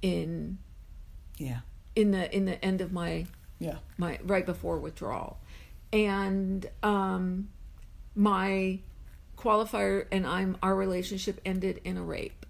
In 0.00 0.58
yeah, 1.36 1.60
in 1.96 2.12
the 2.12 2.32
in 2.34 2.44
the 2.44 2.64
end 2.64 2.80
of 2.80 2.92
my 2.92 3.26
yeah, 3.58 3.78
my 3.96 4.20
right 4.22 4.46
before 4.46 4.78
withdrawal 4.78 5.40
and 5.92 6.68
um 6.82 7.48
my 8.14 8.78
qualifier 9.36 10.06
and 10.12 10.26
I'm 10.26 10.56
our 10.62 10.76
relationship 10.76 11.40
ended 11.44 11.80
in 11.84 11.96
a 11.96 12.02
rape. 12.02 12.46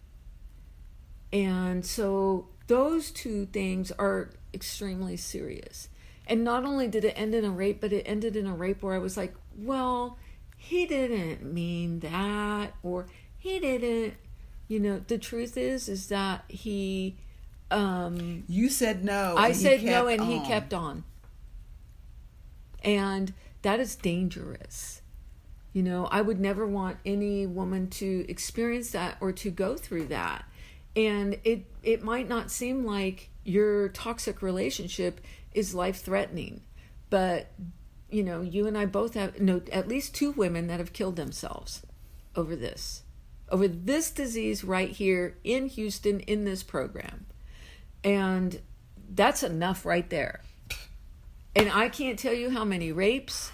And 1.32 1.84
so 1.84 2.48
those 2.66 3.10
two 3.10 3.46
things 3.46 3.90
are 3.92 4.30
extremely 4.52 5.16
serious. 5.16 5.88
And 6.28 6.44
not 6.44 6.64
only 6.64 6.86
did 6.88 7.04
it 7.04 7.14
end 7.16 7.34
in 7.34 7.44
a 7.44 7.50
rape, 7.50 7.80
but 7.80 7.92
it 7.92 8.02
ended 8.06 8.36
in 8.36 8.46
a 8.46 8.54
rape 8.54 8.82
where 8.82 8.94
I 8.94 8.98
was 8.98 9.16
like, 9.16 9.34
well, 9.56 10.18
he 10.56 10.86
didn't 10.86 11.42
mean 11.42 12.00
that 12.00 12.74
or 12.82 13.06
he 13.38 13.58
didn't 13.58 14.14
you 14.68 14.78
know, 14.78 15.00
the 15.06 15.18
truth 15.18 15.56
is 15.56 15.88
is 15.88 16.08
that 16.08 16.44
he 16.48 17.16
um 17.70 18.44
you 18.46 18.68
said 18.68 19.02
no. 19.04 19.34
I 19.36 19.52
said 19.52 19.82
no, 19.82 20.06
and 20.06 20.22
he 20.22 20.40
kept 20.40 20.72
on. 20.72 21.04
And 22.84 23.32
that 23.62 23.80
is 23.80 23.96
dangerous. 23.96 25.00
You 25.72 25.82
know, 25.82 26.06
I 26.06 26.20
would 26.20 26.38
never 26.38 26.66
want 26.66 26.98
any 27.04 27.46
woman 27.46 27.88
to 27.90 28.26
experience 28.28 28.90
that 28.90 29.16
or 29.20 29.32
to 29.32 29.50
go 29.50 29.76
through 29.76 30.06
that. 30.08 30.44
And 30.94 31.38
it 31.44 31.64
it 31.82 32.02
might 32.02 32.28
not 32.28 32.50
seem 32.50 32.84
like 32.84 33.30
your 33.44 33.88
toxic 33.88 34.42
relationship 34.42 35.20
is 35.52 35.74
life 35.74 36.00
threatening, 36.02 36.62
but 37.10 37.52
you 38.10 38.22
know, 38.22 38.40
you 38.40 38.66
and 38.66 38.76
I 38.78 38.86
both 38.86 39.14
have 39.14 39.38
know 39.40 39.60
at 39.70 39.86
least 39.86 40.14
two 40.14 40.32
women 40.32 40.66
that 40.68 40.78
have 40.78 40.92
killed 40.92 41.16
themselves 41.16 41.82
over 42.34 42.56
this. 42.56 43.02
Over 43.50 43.68
this 43.68 44.10
disease 44.10 44.62
right 44.64 44.90
here 44.90 45.36
in 45.44 45.68
Houston 45.68 46.20
in 46.20 46.44
this 46.44 46.62
program. 46.62 47.26
And 48.04 48.60
that's 49.10 49.42
enough 49.42 49.84
right 49.84 50.08
there. 50.10 50.42
And 51.56 51.70
I 51.72 51.88
can't 51.88 52.18
tell 52.18 52.34
you 52.34 52.50
how 52.50 52.64
many 52.64 52.92
rapes 52.92 53.50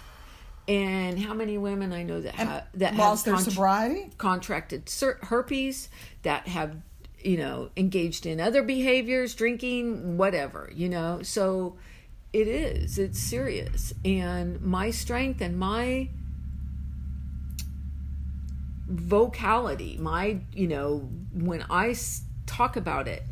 And 0.67 1.19
how 1.19 1.33
many 1.33 1.57
women 1.57 1.93
I 1.93 2.03
know 2.03 2.21
that 2.21 2.35
have 2.35 2.67
that 2.75 2.95
lost 2.95 3.25
have 3.25 3.35
their 3.35 3.43
sobriety? 3.43 4.09
contracted 4.17 4.89
herpes, 5.21 5.89
that 6.23 6.47
have 6.47 6.77
you 7.25 7.37
know 7.37 7.69
engaged 7.75 8.25
in 8.25 8.39
other 8.39 8.63
behaviors, 8.63 9.35
drinking, 9.35 10.17
whatever, 10.17 10.71
you 10.73 10.87
know. 10.87 11.21
So 11.23 11.75
it 12.31 12.47
is. 12.47 12.97
It's 12.97 13.19
serious. 13.19 13.93
And 14.03 14.61
my 14.61 14.91
strength 14.91 15.41
and 15.41 15.57
my 15.57 16.09
vocality, 18.87 19.97
my, 19.99 20.39
you 20.53 20.67
know, 20.67 21.09
when 21.33 21.65
I 21.69 21.95
talk 22.45 22.75
about 22.75 23.07
it, 23.07 23.23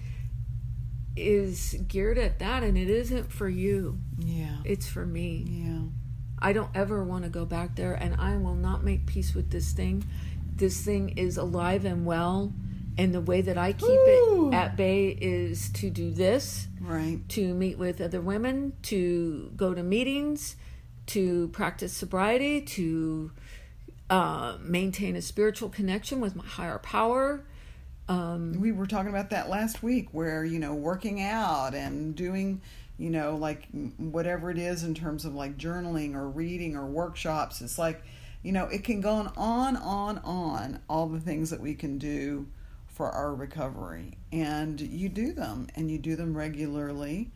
is 1.15 1.75
geared 1.87 2.17
at 2.17 2.39
that. 2.39 2.63
And 2.63 2.77
it 2.77 2.89
isn't 2.89 3.31
for 3.31 3.47
you, 3.49 3.99
Yeah. 4.17 4.57
it's 4.63 4.87
for 4.87 5.05
me. 5.05 5.45
Yeah. 5.47 5.81
I 6.39 6.51
don't 6.53 6.71
ever 6.75 7.03
want 7.03 7.23
to 7.23 7.29
go 7.29 7.45
back 7.45 7.75
there, 7.75 7.93
and 7.93 8.15
I 8.19 8.35
will 8.37 8.55
not 8.55 8.83
make 8.83 9.05
peace 9.05 9.33
with 9.33 9.51
this 9.51 9.71
thing. 9.71 10.03
This 10.55 10.83
thing 10.83 11.09
is 11.17 11.37
alive 11.37 11.85
and 11.85 12.05
well. 12.05 12.51
And 12.97 13.13
the 13.13 13.21
way 13.21 13.41
that 13.41 13.57
I 13.57 13.73
keep 13.73 13.87
Woo! 13.89 14.51
it 14.51 14.53
at 14.53 14.75
bay 14.75 15.07
is 15.09 15.69
to 15.73 15.89
do 15.89 16.11
this 16.11 16.67
Right. 16.79 17.19
to 17.29 17.53
meet 17.53 17.77
with 17.77 17.99
other 18.01 18.21
women, 18.21 18.73
to 18.83 19.51
go 19.55 19.73
to 19.73 19.81
meetings, 19.81 20.55
to 21.07 21.47
practice 21.49 21.93
sobriety, 21.93 22.61
to 22.61 23.31
uh, 24.09 24.57
maintain 24.61 25.15
a 25.15 25.21
spiritual 25.21 25.69
connection 25.69 26.19
with 26.19 26.35
my 26.35 26.45
higher 26.45 26.77
power. 26.77 27.43
Um, 28.07 28.59
We 28.59 28.71
were 28.71 28.85
talking 28.85 29.09
about 29.09 29.29
that 29.31 29.49
last 29.49 29.81
week 29.81 30.09
where, 30.11 30.43
you 30.45 30.59
know, 30.59 30.73
working 30.75 31.21
out 31.21 31.73
and 31.73 32.15
doing, 32.15 32.61
you 32.97 33.09
know, 33.09 33.35
like 33.35 33.67
whatever 33.97 34.51
it 34.51 34.57
is 34.57 34.83
in 34.83 34.93
terms 34.93 35.25
of 35.25 35.33
like 35.33 35.57
journaling 35.57 36.13
or 36.15 36.29
reading 36.29 36.75
or 36.75 36.85
workshops. 36.85 37.61
It's 37.61 37.79
like, 37.79 38.03
you 38.43 38.51
know, 38.51 38.65
it 38.65 38.83
can 38.83 39.01
go 39.01 39.11
on, 39.35 39.77
on, 39.77 40.17
on, 40.17 40.79
all 40.89 41.07
the 41.07 41.19
things 41.19 41.49
that 41.49 41.61
we 41.61 41.73
can 41.73 41.97
do 41.97 42.45
for 42.93 43.09
our 43.09 43.33
recovery. 43.33 44.17
And 44.31 44.79
you 44.79 45.09
do 45.09 45.33
them 45.33 45.67
and 45.75 45.91
you 45.91 45.97
do 45.97 46.15
them 46.15 46.37
regularly. 46.37 47.31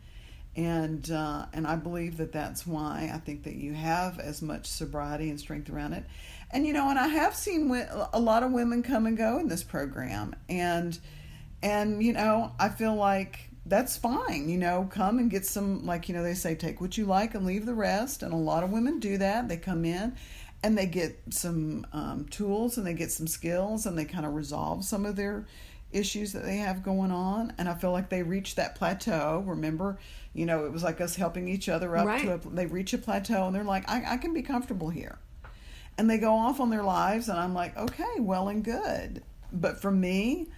And 0.56 1.08
uh, 1.10 1.46
and 1.52 1.66
I 1.66 1.76
believe 1.76 2.16
that 2.16 2.32
that's 2.32 2.66
why 2.66 3.10
I 3.14 3.18
think 3.18 3.44
that 3.44 3.54
you 3.54 3.74
have 3.74 4.18
as 4.18 4.42
much 4.42 4.66
sobriety 4.66 5.30
and 5.30 5.38
strength 5.38 5.70
around 5.70 5.92
it. 5.92 6.04
And 6.50 6.66
you 6.66 6.72
know, 6.72 6.88
and 6.88 6.98
I 6.98 7.08
have 7.08 7.34
seen 7.34 7.70
a 8.12 8.18
lot 8.18 8.42
of 8.42 8.50
women 8.50 8.82
come 8.82 9.06
and 9.06 9.16
go 9.16 9.38
in 9.38 9.48
this 9.48 9.62
program, 9.62 10.34
and 10.48 10.98
and 11.62 12.02
you 12.02 12.12
know, 12.12 12.52
I 12.58 12.70
feel 12.70 12.96
like 12.96 13.50
that's 13.66 13.96
fine. 13.96 14.48
You 14.48 14.58
know, 14.58 14.88
come 14.90 15.20
and 15.20 15.30
get 15.30 15.46
some 15.46 15.86
like 15.86 16.08
you 16.08 16.14
know 16.16 16.24
they 16.24 16.34
say 16.34 16.56
take 16.56 16.80
what 16.80 16.98
you 16.98 17.04
like 17.04 17.36
and 17.36 17.46
leave 17.46 17.64
the 17.64 17.74
rest. 17.74 18.24
And 18.24 18.32
a 18.32 18.36
lot 18.36 18.64
of 18.64 18.70
women 18.70 18.98
do 18.98 19.18
that. 19.18 19.48
They 19.48 19.58
come 19.58 19.84
in 19.84 20.16
and 20.62 20.76
they 20.76 20.86
get 20.86 21.20
some 21.30 21.86
um, 21.92 22.26
tools 22.30 22.76
and 22.78 22.86
they 22.86 22.94
get 22.94 23.10
some 23.12 23.26
skills 23.26 23.86
and 23.86 23.96
they 23.96 24.04
kind 24.04 24.26
of 24.26 24.34
resolve 24.34 24.84
some 24.84 25.06
of 25.06 25.16
their 25.16 25.46
issues 25.92 26.32
that 26.32 26.44
they 26.44 26.56
have 26.56 26.82
going 26.82 27.10
on. 27.10 27.52
And 27.58 27.68
i 27.68 27.74
feel 27.74 27.92
like 27.92 28.08
they 28.10 28.22
reach 28.22 28.56
that 28.56 28.74
plateau. 28.74 29.42
Remember 29.46 29.98
you 30.34 30.44
know 30.46 30.66
it 30.66 30.72
was 30.72 30.82
like 30.84 31.00
us 31.00 31.16
helping 31.16 31.48
each 31.48 31.68
other 31.68 31.96
up 31.96 32.06
Right. 32.06 32.22
to 32.22 32.34
a 32.34 32.38
they 32.38 32.66
reach 32.66 32.92
a 32.92 32.98
plateau 32.98 33.46
and 33.46 33.54
they're 33.54 33.64
like 33.64 33.88
I, 33.88 34.14
I 34.14 34.16
can 34.18 34.34
be 34.34 34.42
comfortable 34.42 34.90
here. 34.90 35.18
And 35.96 36.08
they 36.08 36.18
go 36.18 36.32
off 36.34 36.60
on 36.60 36.70
their 36.70 36.82
lives 36.84 37.28
and 37.28 37.38
i'm 37.38 37.54
like 37.54 37.76
okay 37.76 38.20
well 38.20 38.48
and 38.48 38.62
good. 38.64 39.22
But 39.52 39.80
for 39.80 39.90
me 39.90 40.48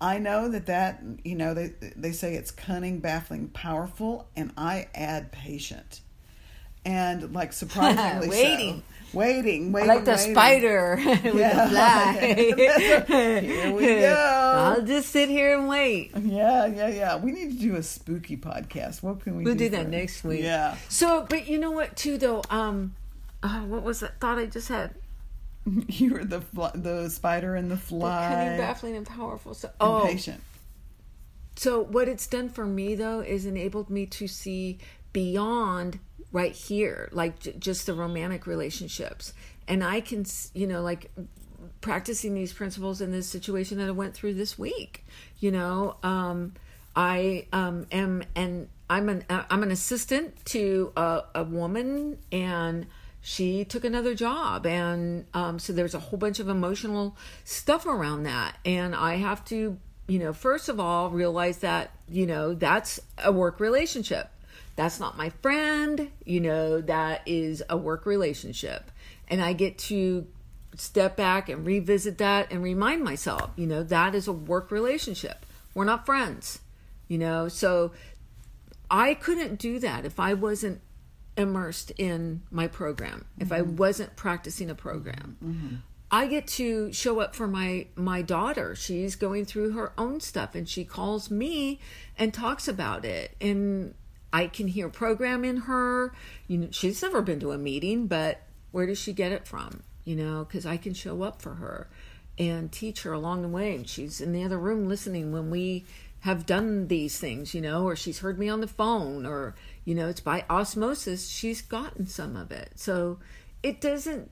i 0.00 0.18
know 0.18 0.48
that 0.48 0.66
that 0.66 1.02
you 1.24 1.34
know 1.36 1.52
they 1.54 1.72
they 1.96 2.10
say 2.12 2.34
it's 2.34 2.50
cunning 2.50 2.98
baffling 3.00 3.48
powerful 3.48 4.26
and 4.34 4.50
i 4.56 4.88
add 4.94 5.30
patient. 5.30 6.00
And 6.84 7.32
like 7.34 7.52
surprisingly 7.62 8.28
Waiting. 8.28 8.82
so 8.82 8.99
waiting 9.12 9.72
waiting 9.72 9.88
like 9.88 10.04
the 10.04 10.12
waiting. 10.12 10.34
spider 10.34 10.96
with 11.24 11.34
Yeah. 11.34 11.64
the 11.64 11.70
fly. 11.70 13.40
Here 13.40 13.72
we 13.72 13.86
go. 13.86 14.14
I'll 14.76 14.82
just 14.82 15.10
sit 15.10 15.28
here 15.28 15.56
and 15.58 15.68
wait. 15.68 16.12
Yeah, 16.16 16.66
yeah, 16.66 16.88
yeah. 16.88 17.16
We 17.16 17.32
need 17.32 17.50
to 17.52 17.58
do 17.58 17.76
a 17.76 17.82
spooky 17.82 18.36
podcast. 18.36 19.02
What 19.02 19.20
can 19.20 19.36
we 19.36 19.44
We'll 19.44 19.54
do? 19.54 19.68
do 19.70 19.76
that 19.76 19.88
next 19.88 20.22
week. 20.24 20.42
Yeah. 20.42 20.76
So, 20.88 21.26
but 21.28 21.48
you 21.48 21.58
know 21.58 21.70
what, 21.70 21.96
too, 21.96 22.18
though? 22.18 22.42
Um, 22.50 22.94
uh, 23.42 23.60
what 23.60 23.82
was 23.82 24.00
that 24.00 24.20
thought 24.20 24.38
I 24.38 24.46
just 24.46 24.68
had? 24.68 24.94
You 25.88 26.14
were 26.14 26.24
the 26.24 26.40
fly, 26.40 26.70
the 26.74 27.08
spider 27.10 27.54
and 27.54 27.70
the 27.70 27.74
The 27.76 27.80
fly. 27.80 28.28
cunning, 28.28 28.58
baffling, 28.58 28.96
and 28.96 29.06
powerful. 29.06 29.54
So, 29.54 29.70
oh, 29.80 30.04
patient. 30.06 30.40
So 31.56 31.82
what 31.82 32.08
it's 32.08 32.26
done 32.26 32.48
for 32.48 32.64
me 32.64 32.94
though 32.94 33.20
is 33.20 33.44
enabled 33.44 33.90
me 33.90 34.06
to 34.06 34.26
see 34.26 34.78
beyond 35.12 35.98
right 36.32 36.52
here, 36.52 37.08
like 37.12 37.40
j- 37.40 37.54
just 37.58 37.86
the 37.86 37.94
romantic 37.94 38.46
relationships, 38.46 39.32
and 39.66 39.82
I 39.84 40.00
can, 40.00 40.24
you 40.54 40.66
know, 40.66 40.82
like 40.82 41.10
practicing 41.80 42.34
these 42.34 42.52
principles 42.52 43.00
in 43.00 43.10
this 43.10 43.28
situation 43.28 43.78
that 43.78 43.88
I 43.88 43.92
went 43.92 44.14
through 44.14 44.34
this 44.34 44.58
week. 44.58 45.04
You 45.38 45.50
know, 45.50 45.96
um, 46.02 46.54
I 46.94 47.46
um, 47.52 47.86
am 47.90 48.22
and 48.34 48.68
I'm 48.88 49.08
an 49.08 49.24
uh, 49.30 49.44
I'm 49.48 49.62
an 49.62 49.70
assistant 49.70 50.44
to 50.46 50.92
a, 50.96 51.22
a 51.36 51.44
woman 51.44 52.18
and 52.32 52.86
she 53.22 53.64
took 53.64 53.84
another 53.84 54.14
job 54.14 54.66
and 54.66 55.26
um, 55.34 55.58
so 55.58 55.72
there's 55.72 55.94
a 55.94 55.98
whole 55.98 56.18
bunch 56.18 56.40
of 56.40 56.48
emotional 56.48 57.16
stuff 57.44 57.86
around 57.86 58.24
that. 58.24 58.56
And 58.64 58.94
i 58.94 59.16
have 59.16 59.44
to 59.46 59.78
you 60.08 60.18
know 60.18 60.32
first 60.32 60.68
of 60.68 60.80
all 60.80 61.10
realize 61.10 61.58
that 61.58 61.92
you 62.08 62.26
know 62.26 62.54
that's 62.54 62.98
a 63.18 63.30
work 63.30 63.60
relationship 63.60 64.28
that's 64.80 64.98
not 64.98 65.16
my 65.16 65.28
friend 65.28 66.10
you 66.24 66.40
know 66.40 66.80
that 66.80 67.20
is 67.26 67.62
a 67.68 67.76
work 67.76 68.06
relationship. 68.06 68.90
And 69.28 69.42
i 69.42 69.52
get 69.52 69.78
to 69.78 70.26
step 70.76 71.16
back 71.16 71.48
and 71.48 71.66
revisit 71.66 72.18
that 72.18 72.50
and 72.50 72.62
remind 72.62 73.04
myself 73.04 73.50
you 73.56 73.66
know 73.66 73.82
that 73.82 74.14
is 74.14 74.26
a 74.26 74.32
work 74.32 74.70
relationship. 74.70 75.44
We're 75.74 75.84
not 75.84 76.06
friends 76.06 76.60
you 77.08 77.18
know? 77.18 77.48
So 77.48 77.92
i 78.92 79.14
couldn't 79.14 79.56
do 79.60 79.78
that 79.78 80.04
if 80.04 80.18
i 80.18 80.34
wasn't 80.34 80.80
immersed 81.36 81.92
in 81.96 82.42
my 82.50 82.66
program 82.66 83.24
if 83.38 83.52
i 83.52 83.60
mm-hmm. 83.60 83.76
wasn't 83.76 84.16
practicing 84.16 84.70
a 84.70 84.74
program. 84.74 85.36
Mm-hmm. 85.44 85.76
I 86.10 86.26
get 86.26 86.48
to 86.48 86.92
show 86.92 87.20
up 87.20 87.36
for 87.36 87.46
my 87.46 87.86
my 87.94 88.22
daughter. 88.22 88.74
She's 88.74 89.14
going 89.14 89.44
through 89.44 89.72
her 89.72 89.92
own 89.96 90.20
stuff 90.20 90.56
and 90.56 90.68
she 90.68 90.84
calls 90.84 91.30
me 91.30 91.78
and 92.18 92.34
talks 92.34 92.66
about 92.66 93.04
it. 93.04 93.36
And 93.40 93.94
i 94.32 94.46
can 94.46 94.68
hear 94.68 94.88
program 94.88 95.44
in 95.44 95.58
her. 95.58 96.12
You 96.46 96.58
know 96.58 96.68
she's 96.70 97.02
never 97.02 97.22
been 97.22 97.40
to 97.40 97.52
a 97.52 97.58
meeting 97.58 98.06
but 98.06 98.42
where 98.72 98.86
does 98.86 98.98
she 98.98 99.12
get 99.12 99.32
it 99.32 99.46
from? 99.46 99.82
You 100.04 100.16
know 100.16 100.44
because 100.44 100.66
i 100.66 100.76
can 100.76 100.94
show 100.94 101.22
up 101.22 101.40
for 101.42 101.54
her 101.54 101.88
and 102.38 102.72
teach 102.72 103.02
her 103.02 103.12
along 103.12 103.42
the 103.42 103.48
way 103.48 103.74
and 103.74 103.88
she's 103.88 104.20
in 104.20 104.32
the 104.32 104.42
other 104.42 104.58
room 104.58 104.88
listening 104.88 105.30
when 105.30 105.50
we 105.50 105.84
have 106.20 106.46
done 106.46 106.88
these 106.88 107.18
things 107.18 107.54
you 107.54 107.60
know 107.60 107.84
or 107.84 107.96
she's 107.96 108.20
heard 108.20 108.38
me 108.38 108.48
on 108.48 108.60
the 108.60 108.68
phone 108.68 109.24
or 109.24 109.54
you 109.84 109.94
know 109.94 110.08
it's 110.08 110.20
by 110.20 110.44
osmosis 110.50 111.28
she's 111.28 111.62
gotten 111.62 112.06
some 112.06 112.36
of 112.36 112.50
it. 112.50 112.72
So 112.76 113.18
it 113.62 113.80
doesn't 113.80 114.30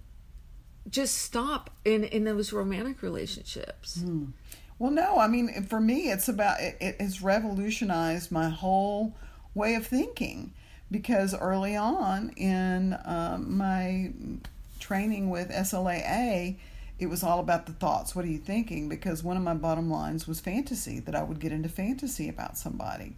just 0.90 1.18
stop 1.18 1.70
in 1.84 2.04
in 2.04 2.24
those 2.24 2.52
romantic 2.52 3.02
relationships. 3.02 4.00
Hmm. 4.00 4.26
Well, 4.78 4.92
no, 4.92 5.18
I 5.18 5.26
mean, 5.26 5.64
for 5.64 5.80
me, 5.80 6.10
it's 6.10 6.28
about 6.28 6.60
it, 6.60 6.76
it 6.80 7.00
has 7.00 7.20
revolutionized 7.20 8.30
my 8.30 8.48
whole 8.48 9.16
way 9.54 9.74
of 9.74 9.86
thinking 9.86 10.52
because 10.90 11.34
early 11.34 11.76
on 11.76 12.30
in 12.30 12.98
um, 13.04 13.56
my 13.56 14.12
training 14.80 15.28
with 15.30 15.50
SLAA, 15.50 16.56
it 16.98 17.06
was 17.06 17.22
all 17.22 17.40
about 17.40 17.66
the 17.66 17.72
thoughts. 17.72 18.16
What 18.16 18.24
are 18.24 18.28
you 18.28 18.38
thinking? 18.38 18.88
Because 18.88 19.22
one 19.22 19.36
of 19.36 19.42
my 19.42 19.54
bottom 19.54 19.90
lines 19.90 20.26
was 20.26 20.40
fantasy, 20.40 20.98
that 21.00 21.14
I 21.14 21.22
would 21.22 21.40
get 21.40 21.52
into 21.52 21.68
fantasy 21.68 22.28
about 22.28 22.56
somebody. 22.56 23.16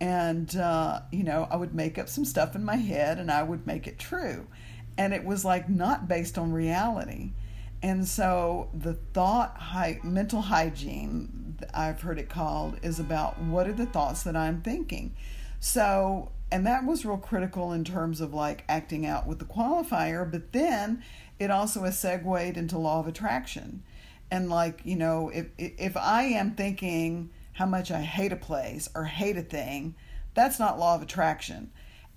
And, 0.00 0.56
uh, 0.56 1.00
you 1.12 1.24
know, 1.24 1.46
I 1.50 1.56
would 1.56 1.74
make 1.74 1.98
up 1.98 2.08
some 2.08 2.24
stuff 2.24 2.54
in 2.54 2.64
my 2.64 2.76
head 2.76 3.18
and 3.18 3.30
I 3.30 3.42
would 3.42 3.66
make 3.66 3.86
it 3.86 3.98
true. 3.98 4.46
And 4.96 5.12
it 5.12 5.24
was 5.24 5.44
like 5.44 5.68
not 5.68 6.08
based 6.08 6.38
on 6.38 6.52
reality. 6.52 7.32
And 7.82 8.06
so 8.06 8.70
the 8.72 8.94
thought, 8.94 9.56
hy- 9.56 10.00
mental 10.02 10.42
hygiene, 10.42 11.58
I've 11.74 12.00
heard 12.00 12.18
it 12.18 12.28
called, 12.28 12.78
is 12.82 12.98
about 12.98 13.40
what 13.40 13.66
are 13.66 13.72
the 13.72 13.86
thoughts 13.86 14.22
that 14.22 14.36
I'm 14.36 14.62
thinking. 14.62 15.14
So, 15.60 16.32
and 16.50 16.66
that 16.66 16.84
was 16.84 17.04
real 17.04 17.18
critical 17.18 17.72
in 17.72 17.84
terms 17.84 18.20
of 18.20 18.34
like 18.34 18.64
acting 18.68 19.06
out 19.06 19.26
with 19.26 19.38
the 19.38 19.44
qualifier, 19.44 20.30
but 20.30 20.52
then 20.52 21.04
it 21.38 21.50
also 21.50 21.84
has 21.84 21.98
segued 21.98 22.56
into 22.56 22.78
law 22.78 23.00
of 23.00 23.06
attraction. 23.06 23.82
And 24.30 24.48
like, 24.48 24.80
you 24.84 24.96
know, 24.96 25.28
if 25.28 25.48
if 25.58 25.96
I 25.96 26.22
am 26.22 26.54
thinking 26.54 27.30
how 27.52 27.66
much 27.66 27.90
I 27.90 28.00
hate 28.00 28.32
a 28.32 28.36
place 28.36 28.88
or 28.94 29.04
hate 29.04 29.36
a 29.36 29.42
thing, 29.42 29.94
that's 30.34 30.58
not 30.58 30.78
law 30.78 30.94
of 30.94 31.02
attraction. 31.02 31.70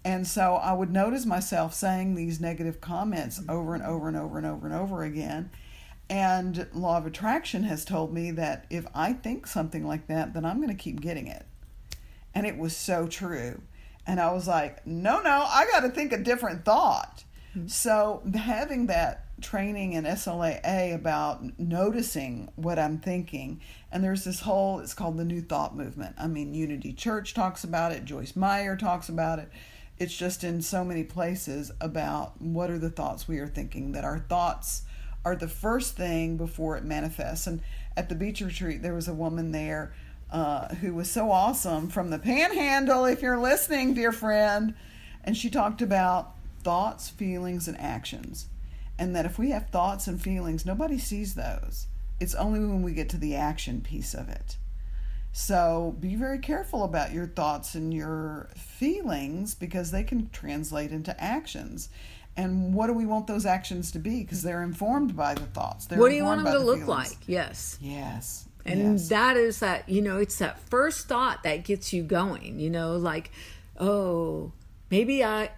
And 0.06 0.28
so 0.28 0.56
I 0.56 0.74
would 0.74 0.92
notice 0.92 1.26
myself 1.26 1.74
saying 1.74 2.16
these 2.16 2.40
negative 2.40 2.82
comments 2.82 3.42
over 3.48 3.74
and 3.74 3.84
over 3.84 4.08
and 4.08 4.18
over 4.18 4.38
and 4.38 4.46
over 4.48 4.68
and 4.68 4.76
over 4.76 5.04
again. 5.04 5.50
And 6.10 6.68
law 6.74 6.98
of 6.98 7.06
attraction 7.06 7.64
has 7.64 7.86
told 7.86 8.14
me 8.14 8.32
that 8.32 8.66
if 8.70 8.86
I 8.94 9.14
think 9.14 9.48
something 9.48 9.88
like 9.88 10.08
that, 10.08 10.34
then 10.34 10.46
I'm 10.46 10.58
going 10.58 10.68
to 10.70 10.76
keep 10.76 11.02
getting 11.02 11.28
it. 11.28 11.46
And 12.36 12.46
it 12.46 12.58
was 12.58 12.76
so 12.76 13.08
true. 13.08 13.62
And 14.06 14.20
I 14.20 14.32
was 14.34 14.48
like, 14.48 14.86
no, 14.86 15.22
no, 15.22 15.46
I 15.48 15.68
got 15.72 15.82
to 15.82 15.90
think 15.90 16.12
a 16.12 16.18
different 16.18 16.66
thought. 16.66 17.24
Hmm. 17.54 17.68
So 17.68 18.22
having 18.34 18.88
that 18.88 19.26
training 19.42 19.94
in 19.94 20.06
SLAA 20.06 20.94
about 20.94 21.60
noticing 21.60 22.52
what 22.56 22.80
I'm 22.80 22.98
thinking, 22.98 23.62
and 23.92 24.04
there's 24.04 24.24
this 24.24 24.42
whole 24.42 24.80
it's 24.80 24.94
called 24.94 25.18
the 25.18 25.26
New 25.26 25.42
Thought 25.42 25.76
movement. 25.76 26.16
I 26.18 26.28
mean, 26.28 26.54
Unity 26.54 26.94
Church 26.94 27.34
talks 27.34 27.64
about 27.64 27.92
it. 27.92 28.06
Joyce 28.06 28.36
Meyer 28.36 28.76
talks 28.76 29.10
about 29.10 29.40
it. 29.40 29.50
It's 30.00 30.16
just 30.16 30.44
in 30.44 30.62
so 30.62 30.84
many 30.84 31.04
places 31.04 31.72
about 31.80 32.42
what 32.42 32.72
are 32.72 32.80
the 32.80 32.90
thoughts 32.90 33.28
we 33.28 33.40
are 33.40 33.48
thinking. 33.48 33.92
That 33.92 34.04
our 34.04 34.20
thoughts 34.20 34.84
are 35.24 35.36
the 35.36 35.48
first 35.48 35.96
thing 35.96 36.38
before 36.38 36.76
it 36.76 36.84
manifests. 36.84 37.48
And 37.48 37.62
at 37.96 38.10
the 38.10 38.16
beach 38.16 38.42
retreat, 38.42 38.82
there 38.82 38.96
was 38.96 39.08
a 39.08 39.14
woman 39.14 39.52
there 39.52 39.94
uh, 40.34 40.74
who 40.76 40.96
was 40.96 41.10
so 41.10 41.32
awesome 41.32 41.88
from 41.90 42.10
the 42.10 42.18
Panhandle. 42.18 43.06
If 43.06 43.22
you're 43.22 43.40
listening, 43.40 43.94
dear 43.94 44.12
friend, 44.12 44.74
and 45.24 45.38
she 45.38 45.50
talked 45.50 45.82
about 45.82 46.36
thoughts, 46.64 47.10
feelings, 47.10 47.68
and 47.68 47.80
actions. 47.80 48.48
And 48.98 49.16
that 49.16 49.26
if 49.26 49.38
we 49.38 49.52
have 49.52 49.70
thoughts 49.70 50.08
and 50.08 50.22
feelings, 50.22 50.66
nobody 50.66 50.98
sees 50.98 51.36
those. 51.36 51.88
It's 52.20 52.36
only 52.36 52.60
when 52.60 52.82
we 52.82 52.94
get 52.94 53.10
to 53.10 53.18
the 53.18 53.36
action 53.36 53.82
piece 53.82 54.14
of 54.14 54.28
it. 54.28 54.58
So 55.32 55.96
be 56.00 56.16
very 56.16 56.40
careful 56.40 56.84
about 56.84 57.12
your 57.12 57.28
thoughts 57.28 57.76
and 57.76 57.94
your 57.94 58.50
feelings 58.56 59.56
because 59.56 59.92
they 59.92 60.04
can 60.04 60.30
translate 60.30 60.92
into 60.92 61.20
actions. 61.22 61.90
And 62.36 62.74
what 62.74 62.88
do 62.88 62.94
we 62.94 63.06
want 63.06 63.28
those 63.28 63.46
actions 63.46 63.92
to 63.92 64.00
be? 64.00 64.22
Because 64.22 64.42
they're 64.42 64.64
informed 64.64 65.16
by 65.16 65.36
the 65.36 65.42
thoughts. 65.42 65.86
They're 65.86 66.00
what 66.00 66.10
do 66.10 66.16
you 66.16 66.24
want 66.24 66.44
them 66.44 66.54
to 66.54 66.60
the 66.60 66.66
look 66.66 66.80
feelings. 66.80 67.12
like? 67.12 67.18
Yes. 67.28 67.78
Yes. 67.82 68.48
And 68.66 68.94
yes. 68.94 69.10
that 69.10 69.36
is 69.36 69.60
that, 69.60 69.90
you 69.90 70.02
know, 70.02 70.18
it's 70.18 70.38
that 70.38 70.60
first 70.70 71.08
thought 71.08 71.44
that 71.44 71.66
gets 71.66 71.92
you 71.92 72.04
going, 72.04 72.60
you 72.60 72.70
know, 72.70 72.96
like, 72.96 73.32
oh, 73.78 74.54
maybe 74.90 75.24
I, 75.24 75.50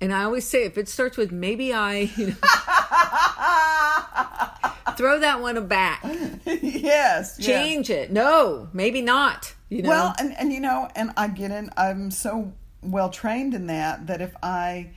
and 0.00 0.14
I 0.14 0.24
always 0.24 0.46
say 0.46 0.64
if 0.64 0.78
it 0.78 0.88
starts 0.88 1.16
with 1.16 1.32
maybe 1.32 1.72
I, 1.72 1.94
you 2.16 2.28
know, 2.28 2.34
throw 4.96 5.18
that 5.20 5.40
one 5.40 5.66
back, 5.66 6.02
yes. 6.04 6.62
yes. 6.62 7.38
change 7.38 7.90
it. 7.90 8.12
No, 8.12 8.68
maybe 8.72 9.02
not, 9.02 9.54
you 9.68 9.82
know. 9.82 9.88
Well, 9.88 10.14
and, 10.18 10.36
and 10.38 10.52
you 10.52 10.60
know, 10.60 10.88
and 10.94 11.12
I 11.16 11.28
get 11.28 11.50
in, 11.50 11.70
I'm 11.76 12.10
so 12.10 12.52
well 12.82 13.10
trained 13.10 13.54
in 13.54 13.68
that 13.68 14.08
that 14.08 14.20
if 14.20 14.34
I 14.42 14.90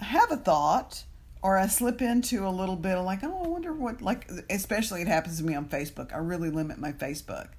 have 0.00 0.30
a 0.30 0.36
thought 0.36 1.02
or 1.46 1.56
I 1.56 1.68
slip 1.68 2.02
into 2.02 2.44
a 2.44 2.50
little 2.50 2.74
bit 2.74 2.98
of 2.98 3.04
like, 3.04 3.22
oh, 3.22 3.44
I 3.44 3.46
wonder 3.46 3.72
what, 3.72 4.02
like, 4.02 4.28
especially 4.50 5.02
it 5.02 5.06
happens 5.06 5.38
to 5.38 5.44
me 5.44 5.54
on 5.54 5.66
Facebook. 5.66 6.12
I 6.12 6.18
really 6.18 6.50
limit 6.50 6.78
my 6.78 6.90
Facebook. 6.90 7.50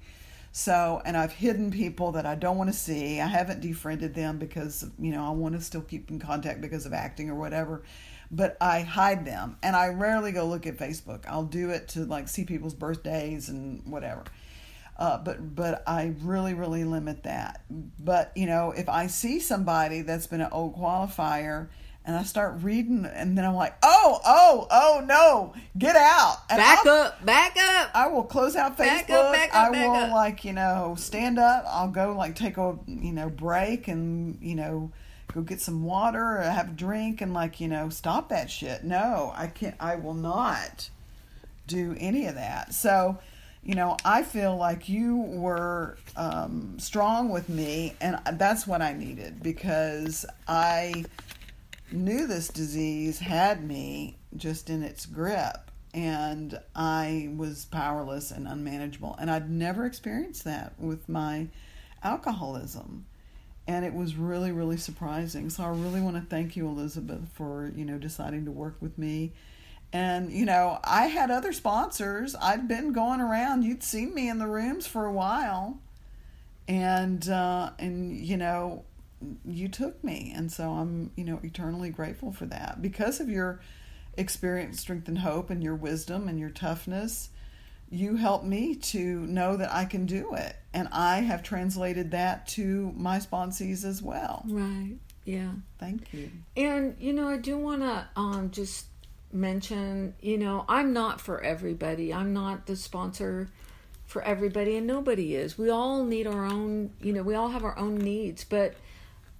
So, 0.52 1.00
and 1.06 1.16
I've 1.16 1.32
hidden 1.32 1.70
people 1.70 2.12
that 2.12 2.26
I 2.26 2.34
don't 2.34 2.58
want 2.58 2.68
to 2.68 2.76
see. 2.76 3.18
I 3.18 3.26
haven't 3.26 3.62
defriended 3.62 4.14
them 4.14 4.36
because, 4.38 4.84
you 4.98 5.10
know, 5.10 5.24
I 5.24 5.30
want 5.30 5.54
to 5.54 5.62
still 5.62 5.80
keep 5.80 6.10
in 6.10 6.18
contact 6.18 6.60
because 6.60 6.84
of 6.84 6.92
acting 6.92 7.30
or 7.30 7.34
whatever. 7.34 7.82
But 8.30 8.58
I 8.60 8.82
hide 8.82 9.24
them 9.24 9.56
and 9.62 9.74
I 9.74 9.88
rarely 9.88 10.32
go 10.32 10.44
look 10.44 10.66
at 10.66 10.76
Facebook. 10.76 11.24
I'll 11.26 11.44
do 11.44 11.70
it 11.70 11.88
to 11.88 12.04
like 12.04 12.28
see 12.28 12.44
people's 12.44 12.74
birthdays 12.74 13.48
and 13.48 13.86
whatever. 13.86 14.24
Uh, 14.98 15.16
but 15.16 15.54
but 15.54 15.82
I 15.86 16.12
really 16.20 16.52
really 16.52 16.84
limit 16.84 17.22
that. 17.22 17.62
But 17.70 18.32
you 18.36 18.44
know, 18.44 18.72
if 18.72 18.90
I 18.90 19.06
see 19.06 19.40
somebody 19.40 20.02
that's 20.02 20.26
been 20.26 20.42
an 20.42 20.50
old 20.52 20.76
qualifier 20.76 21.68
and 22.08 22.16
I 22.16 22.22
start 22.22 22.62
reading, 22.62 23.04
and 23.04 23.36
then 23.36 23.44
I'm 23.44 23.54
like, 23.54 23.74
oh 23.82 24.18
oh 24.24 24.66
oh 24.70 25.04
no, 25.06 25.52
get 25.76 25.94
out! 25.94 26.38
And 26.48 26.56
back 26.56 26.86
I'll- 26.86 26.92
up, 27.02 27.24
back 27.26 27.54
up. 27.60 27.90
I 27.94 28.08
will 28.08 28.24
close 28.24 28.56
out 28.56 28.78
Facebook. 28.78 29.08
Back 29.08 29.10
up, 29.10 29.32
back 29.32 29.54
up, 29.54 29.68
I 29.68 29.70
back 29.72 29.86
will 29.86 29.94
up. 29.94 30.12
like 30.12 30.44
you 30.46 30.54
know 30.54 30.94
stand 30.98 31.38
up. 31.38 31.64
I'll 31.68 31.90
go 31.90 32.16
like 32.16 32.34
take 32.34 32.56
a 32.56 32.78
you 32.86 33.12
know 33.12 33.28
break 33.28 33.88
and 33.88 34.38
you 34.40 34.54
know 34.54 34.90
go 35.34 35.42
get 35.42 35.60
some 35.60 35.84
water 35.84 36.38
or 36.38 36.40
have 36.40 36.70
a 36.70 36.72
drink 36.72 37.20
and 37.20 37.34
like 37.34 37.60
you 37.60 37.68
know 37.68 37.90
stop 37.90 38.30
that 38.30 38.50
shit. 38.50 38.84
No, 38.84 39.30
I 39.36 39.48
can't. 39.48 39.74
I 39.78 39.96
will 39.96 40.14
not 40.14 40.88
do 41.66 41.94
any 42.00 42.24
of 42.24 42.36
that. 42.36 42.72
So 42.72 43.18
you 43.62 43.74
know 43.74 43.98
I 44.02 44.22
feel 44.22 44.56
like 44.56 44.88
you 44.88 45.16
were 45.18 45.98
um, 46.16 46.78
strong 46.78 47.28
with 47.28 47.50
me, 47.50 47.96
and 48.00 48.18
that's 48.32 48.66
what 48.66 48.80
I 48.80 48.94
needed 48.94 49.42
because 49.42 50.24
I 50.48 51.04
knew 51.92 52.26
this 52.26 52.48
disease 52.48 53.18
had 53.18 53.64
me 53.64 54.18
just 54.36 54.70
in 54.70 54.82
its 54.82 55.06
grip 55.06 55.68
and 55.94 56.60
I 56.74 57.30
was 57.36 57.64
powerless 57.64 58.30
and 58.30 58.46
unmanageable. 58.46 59.16
And 59.18 59.30
I'd 59.30 59.50
never 59.50 59.86
experienced 59.86 60.44
that 60.44 60.74
with 60.78 61.08
my 61.08 61.48
alcoholism. 62.02 63.06
And 63.66 63.84
it 63.84 63.94
was 63.94 64.14
really 64.14 64.52
really 64.52 64.76
surprising. 64.76 65.50
So 65.50 65.64
I 65.64 65.68
really 65.68 66.00
want 66.00 66.16
to 66.16 66.22
thank 66.22 66.56
you 66.56 66.66
Elizabeth 66.68 67.28
for 67.34 67.72
you 67.74 67.84
know 67.84 67.98
deciding 67.98 68.44
to 68.46 68.50
work 68.50 68.76
with 68.80 68.96
me. 68.98 69.32
And 69.92 70.30
you 70.30 70.46
know 70.46 70.78
I 70.84 71.06
had 71.06 71.30
other 71.30 71.52
sponsors. 71.52 72.34
I'd 72.40 72.68
been 72.68 72.92
going 72.92 73.20
around. 73.20 73.64
You'd 73.64 73.82
seen 73.82 74.14
me 74.14 74.28
in 74.28 74.38
the 74.38 74.46
rooms 74.46 74.86
for 74.86 75.04
a 75.04 75.12
while. 75.12 75.78
And 76.66 77.28
uh 77.28 77.70
and 77.78 78.16
you 78.16 78.36
know 78.36 78.84
you 79.44 79.68
took 79.68 80.02
me 80.04 80.32
and 80.36 80.50
so 80.52 80.70
i'm 80.72 81.10
you 81.16 81.24
know 81.24 81.40
eternally 81.42 81.90
grateful 81.90 82.30
for 82.32 82.46
that 82.46 82.80
because 82.80 83.18
of 83.20 83.28
your 83.28 83.60
experience 84.16 84.80
strength 84.80 85.08
and 85.08 85.18
hope 85.18 85.50
and 85.50 85.62
your 85.62 85.74
wisdom 85.74 86.28
and 86.28 86.38
your 86.38 86.50
toughness 86.50 87.30
you 87.90 88.16
helped 88.16 88.44
me 88.44 88.74
to 88.74 89.20
know 89.26 89.56
that 89.56 89.72
i 89.72 89.84
can 89.84 90.06
do 90.06 90.34
it 90.34 90.56
and 90.72 90.88
i 90.92 91.16
have 91.20 91.42
translated 91.42 92.10
that 92.12 92.46
to 92.46 92.92
my 92.96 93.18
sponsees 93.18 93.84
as 93.84 94.00
well 94.02 94.44
Right. 94.46 94.96
Yeah. 95.24 95.52
thank 95.78 96.12
you 96.12 96.30
And 96.56 96.96
you 97.00 97.12
know, 97.12 97.28
I 97.28 97.36
do 97.38 97.58
want 97.58 97.82
to 97.82 98.06
um, 98.16 98.50
just 98.50 98.86
mention, 99.32 100.14
you 100.22 100.38
know, 100.38 100.64
I'm 100.68 100.92
not 100.92 101.20
for 101.20 101.40
everybody. 101.42 102.14
I'm 102.14 102.32
not 102.32 102.66
the 102.66 102.76
sponsor 102.76 103.48
for 104.06 104.22
everybody, 104.22 104.76
and 104.76 104.86
nobody 104.86 105.34
is. 105.34 105.58
We 105.58 105.68
all 105.68 106.02
need 106.04 106.26
our 106.26 106.46
own. 106.46 106.92
You 107.02 107.12
know, 107.12 107.22
we 107.22 107.34
all 107.34 107.48
have 107.48 107.62
our 107.62 107.76
own 107.78 107.96
needs. 107.96 108.42
But 108.44 108.74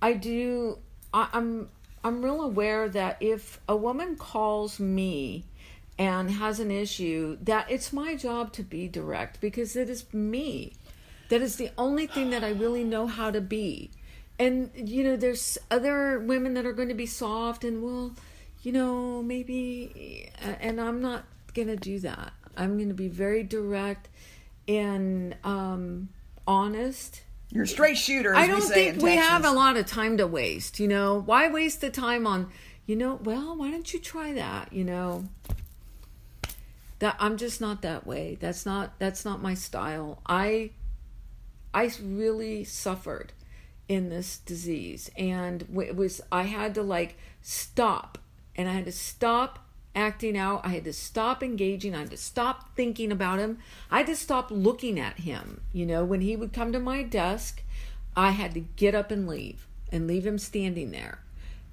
I 0.01 0.15
do. 0.15 0.79
I, 1.13 1.29
I'm. 1.33 1.69
I'm 2.05 2.25
real 2.25 2.43
aware 2.43 2.89
that 2.89 3.17
if 3.21 3.61
a 3.69 3.77
woman 3.77 4.17
calls 4.17 4.79
me 4.79 5.45
and 5.99 6.31
has 6.31 6.61
an 6.61 6.71
issue, 6.71 7.37
that 7.43 7.69
it's 7.69 7.93
my 7.93 8.15
job 8.15 8.53
to 8.53 8.63
be 8.63 8.87
direct 8.87 9.41
because 9.41 9.75
it 9.75 9.91
is 9.91 10.13
me. 10.15 10.75
That 11.29 11.43
is 11.43 11.57
the 11.57 11.71
only 11.77 12.07
thing 12.07 12.31
that 12.31 12.45
I 12.45 12.51
really 12.51 12.85
know 12.85 13.09
how 13.09 13.33
to 13.33 13.41
be 13.41 13.91
and 14.39 14.71
you 14.75 15.03
know 15.05 15.17
there's 15.17 15.59
other 15.71 16.21
women 16.21 16.55
that 16.55 16.65
are 16.65 16.73
going 16.73 16.89
to 16.89 16.95
be 16.95 17.07
soft 17.07 17.65
and 17.65 17.83
well 17.83 18.13
you 18.63 18.73
know 18.73 19.23
maybe 19.23 20.31
and 20.61 20.81
i'm 20.81 21.01
not 21.01 21.25
going 21.55 21.69
to 21.69 21.77
do 21.77 21.99
that 21.99 22.33
i'm 22.57 22.77
going 22.77 22.89
to 22.89 22.95
be 22.95 23.09
very 23.09 23.43
direct 23.43 24.09
and 24.67 25.37
um 25.45 26.09
honest 26.47 27.23
you're 27.51 27.65
a 27.65 27.69
straight 27.69 27.97
shooter 27.97 28.35
as 28.35 28.45
i 28.45 28.47
don't 28.47 28.63
say 28.63 28.75
think 28.75 28.97
in 28.97 29.03
we 29.03 29.17
have 29.17 29.45
a 29.45 29.51
lot 29.51 29.77
of 29.77 29.87
time 29.87 30.17
to 30.17 30.27
waste 30.27 30.79
you 30.79 30.89
know? 30.89 31.21
Why 31.21 31.49
waste 31.49 31.81
the 31.81 31.91
time 31.91 32.27
on 32.27 32.51
you 32.87 32.97
know 32.97 33.15
well 33.23 33.57
why 33.57 33.71
don't 33.71 33.93
you 33.93 33.99
try 34.01 34.33
that 34.35 34.73
you 34.73 34.85
know? 34.85 35.25
That 36.99 37.17
i'm 37.19 37.37
just 37.37 37.61
not 37.61 37.83
that 37.83 38.07
way. 38.07 38.37
That's 38.41 38.67
not 38.67 38.99
that's 38.99 39.25
not 39.25 39.41
my 39.41 39.55
style. 39.55 40.21
I 40.27 40.71
i 41.73 41.91
really 42.03 42.65
suffered 42.65 43.33
in 43.89 44.11
this 44.11 44.39
disease 44.39 45.11
and 45.17 45.63
it 45.81 45.97
was 45.97 46.21
i 46.31 46.43
had 46.43 46.75
to 46.75 46.83
like 46.83 47.17
stop 47.41 48.19
and 48.55 48.69
i 48.69 48.73
had 48.73 48.85
to 48.85 48.93
stop 48.93 49.68
acting 49.99 50.39
out. 50.39 50.65
I 50.65 50.71
had 50.71 50.85
to 50.85 50.93
stop 50.93 51.43
engaging. 51.43 51.95
I 51.95 52.01
had 52.01 52.11
to 52.11 52.17
stop 52.17 52.75
thinking 52.77 53.13
about 53.13 53.39
him. 53.39 53.59
I 53.91 53.99
had 53.99 54.07
to 54.07 54.17
stop 54.17 54.51
looking 54.51 54.99
at 54.99 55.19
him. 55.19 55.61
You 55.73 55.85
know 55.87 56.05
when 56.05 56.21
he 56.21 56.37
would 56.37 56.53
come 56.53 56.73
to 56.73 56.81
my 56.81 57.03
desk 57.03 57.63
i 58.19 58.31
had 58.33 58.53
to 58.53 58.61
get 58.61 58.97
up 58.97 59.13
and 59.13 59.29
leave 59.29 59.69
and 59.93 60.09
leave 60.09 60.27
him 60.27 60.39
standing 60.39 60.91
there. 60.91 61.21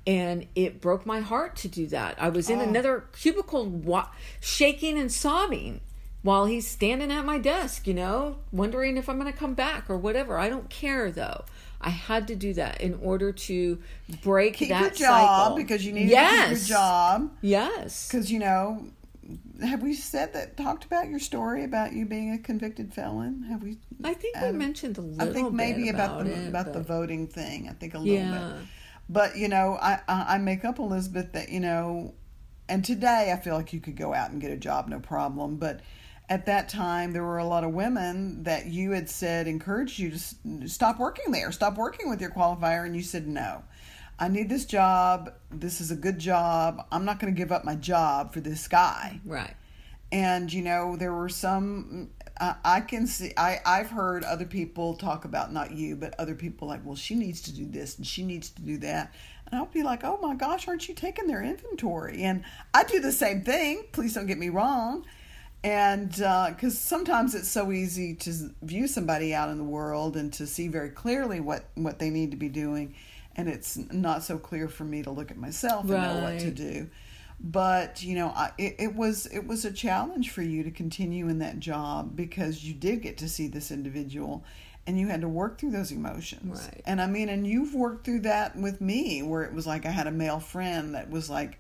And 0.08 0.46
it 0.54 0.80
broke 0.80 1.04
my 1.04 1.20
heart 1.20 1.56
to 1.58 1.68
do 1.68 1.88
that. 1.88 2.16
I 2.22 2.30
was 2.30 2.52
in 2.52 2.60
oh. 2.60 2.64
another 2.64 3.06
cubicle 3.20 3.66
wa- 3.66 4.10
shaking 4.40 5.00
and 5.00 5.12
sobbing 5.12 5.82
while 6.26 6.46
he's 6.46 6.68
standing 6.68 7.12
at 7.12 7.24
my 7.24 7.38
desk, 7.38 7.86
you 7.86 7.94
know, 7.94 8.38
wondering 8.52 8.98
if 8.98 9.08
I'm 9.08 9.20
going 9.20 9.32
to 9.32 9.38
come 9.38 9.54
back 9.54 9.90
or 9.92 9.98
whatever. 9.98 10.40
I 10.40 10.50
don't 10.50 10.70
care 10.72 11.12
though. 11.12 11.46
I 11.80 11.90
had 11.90 12.28
to 12.30 12.36
do 12.36 12.52
that 12.56 12.82
in 12.82 12.96
order 12.96 13.32
to 13.32 13.78
break 14.24 14.56
keep 14.56 14.70
that 14.70 14.82
your 14.82 14.90
job 15.08 15.30
cycle. 15.52 15.56
because 15.58 15.86
you 15.86 15.92
need 15.94 16.10
yes. 16.10 16.50
to 16.50 16.56
keep 16.56 16.70
your 16.70 16.78
job 16.80 17.32
Yes. 17.42 18.08
because 18.08 18.32
you 18.32 18.40
know 18.40 18.88
have 19.64 19.84
we 19.84 19.94
said 19.94 20.34
that 20.34 20.58
talked 20.58 20.84
about 20.86 21.10
your 21.10 21.20
story 21.20 21.64
about 21.64 21.94
you 21.94 22.06
being 22.06 22.32
a 22.32 22.38
convicted 22.40 22.94
felon 22.94 23.44
have 23.50 23.62
we 23.62 23.78
I 24.04 24.14
think 24.16 24.36
we 24.42 24.48
um, 24.48 24.58
mentioned 24.58 24.98
a 24.98 25.02
little 25.02 25.30
I 25.30 25.32
think 25.34 25.54
maybe 25.54 25.84
bit 25.84 25.96
about, 25.96 26.22
about, 26.22 26.26
the 26.26 26.44
it, 26.44 26.48
about 26.48 26.74
the 26.74 26.82
voting 26.82 27.28
thing. 27.28 27.68
I 27.70 27.74
think 27.74 27.94
a 27.94 28.00
little 28.00 28.14
Yeah. 28.16 28.54
bit. 28.58 28.68
But 29.10 29.38
you 29.38 29.48
know, 29.48 29.78
I, 29.80 30.00
I 30.08 30.26
I 30.36 30.38
make 30.40 30.66
up 30.66 30.80
Elizabeth 30.80 31.34
that 31.34 31.50
you 31.50 31.60
know, 31.60 32.16
and 32.68 32.84
today 32.84 33.32
I 33.32 33.40
feel 33.40 33.54
like 33.56 33.74
you 33.74 33.80
could 33.80 33.96
go 33.96 34.12
out 34.16 34.32
and 34.32 34.42
get 34.42 34.50
a 34.52 34.58
job 34.58 34.88
no 34.88 35.00
problem. 35.00 35.58
But 35.58 35.82
at 36.30 36.46
that 36.48 36.70
time, 36.70 37.12
there 37.12 37.24
were 37.24 37.38
a 37.38 37.46
lot 37.46 37.64
of 37.64 37.72
women 37.72 38.44
that 38.44 38.66
you 38.66 38.92
had 38.92 39.10
said 39.10 39.48
encouraged 39.48 40.00
you 40.00 40.12
to 40.12 40.68
stop 40.68 41.00
working 41.00 41.32
there, 41.32 41.52
stop 41.52 41.78
working 41.78 42.10
with 42.10 42.20
your 42.20 42.32
qualifier, 42.32 42.86
and 42.86 42.96
you 42.96 43.02
said 43.02 43.28
no. 43.28 43.64
I 44.18 44.30
need 44.30 44.50
this 44.50 44.66
job. 44.66 45.34
This 45.52 45.82
is 45.82 45.92
a 45.92 45.96
good 45.96 46.20
job. 46.20 46.86
I'm 46.92 47.06
not 47.06 47.20
going 47.20 47.34
to 47.34 47.38
give 47.38 47.52
up 47.52 47.66
my 47.66 47.76
job 47.76 48.34
for 48.34 48.40
this 48.40 48.68
guy. 48.68 49.20
Right. 49.26 49.56
And 50.12 50.52
you 50.52 50.62
know, 50.62 50.96
there 50.96 51.14
were 51.14 51.30
some. 51.30 52.10
I, 52.40 52.56
I 52.64 52.82
can 52.82 53.08
see. 53.08 53.34
I 53.38 53.60
I've 53.66 53.90
heard 53.90 54.24
other 54.24 54.46
people 54.46 54.96
talk 54.96 55.26
about 55.26 55.52
not 55.52 55.72
you, 55.72 55.96
but 55.96 56.16
other 56.18 56.36
people 56.36 56.68
like, 56.68 56.86
well, 56.86 56.96
she 56.96 57.16
needs 57.16 57.42
to 57.42 57.54
do 57.54 57.66
this 57.66 57.98
and 57.98 58.08
she 58.08 58.24
needs 58.24 58.50
to 58.52 58.62
do 58.62 58.78
that. 58.78 59.14
And 59.48 59.60
I'll 59.60 59.66
be 59.66 59.84
like, 59.84 60.04
oh 60.04 60.18
my 60.22 60.36
gosh, 60.36 60.68
aren't 60.68 60.88
you 60.88 60.96
taking 60.96 61.28
their 61.28 61.44
inventory? 61.44 62.24
And 62.24 62.44
I 62.74 62.84
do 62.84 63.00
the 63.00 63.12
same 63.12 63.44
thing. 63.44 63.86
Please 63.92 64.14
don't 64.14 64.26
get 64.26 64.38
me 64.38 64.50
wrong. 64.50 65.06
And 65.66 66.10
because 66.10 66.76
uh, 66.76 66.78
sometimes 66.78 67.34
it's 67.34 67.50
so 67.50 67.72
easy 67.72 68.14
to 68.14 68.52
view 68.62 68.88
somebody 68.88 69.34
out 69.34 69.50
in 69.50 69.58
the 69.58 69.64
world 69.64 70.16
and 70.16 70.32
to 70.34 70.46
see 70.46 70.68
very 70.68 70.92
clearly 70.92 71.40
what, 71.40 71.66
what 71.74 71.98
they 71.98 72.12
need 72.12 72.30
to 72.32 72.38
be 72.38 72.50
doing. 72.50 72.94
And 73.36 73.50
it's 73.50 73.76
not 73.76 74.22
so 74.22 74.38
clear 74.38 74.68
for 74.68 74.84
me 74.84 75.02
to 75.02 75.10
look 75.10 75.32
at 75.32 75.38
myself 75.38 75.90
and 75.90 75.94
know 75.94 76.22
what 76.22 76.40
to 76.42 76.52
do. 76.52 76.88
But 77.40 78.04
you 78.04 78.14
know, 78.14 78.28
I, 78.28 78.52
it, 78.60 78.76
it 78.78 78.96
was 78.96 79.26
it 79.26 79.48
was 79.48 79.66
a 79.66 79.72
challenge 79.72 80.30
for 80.30 80.44
you 80.44 80.64
to 80.64 80.72
continue 80.72 81.28
in 81.30 81.40
that 81.40 81.60
job 81.60 82.16
because 82.16 82.64
you 82.64 82.74
did 82.76 83.02
get 83.02 83.18
to 83.18 83.28
see 83.28 83.48
this 83.48 83.72
individual, 83.72 84.46
and 84.88 84.98
you 84.98 85.08
had 85.08 85.22
to 85.22 85.28
work 85.28 85.60
through 85.60 85.72
those 85.72 85.92
emotions. 85.92 86.70
Right. 86.72 86.82
And 86.86 87.02
I 87.02 87.08
mean, 87.08 87.28
and 87.28 87.46
you've 87.46 87.74
worked 87.74 88.06
through 88.06 88.22
that 88.22 88.56
with 88.56 88.80
me, 88.80 89.22
where 89.22 89.44
it 89.44 89.54
was 89.54 89.68
like 89.68 89.86
I 89.86 89.90
had 89.90 90.08
a 90.08 90.12
male 90.12 90.40
friend 90.40 90.96
that 90.96 91.10
was 91.10 91.30
like, 91.30 91.60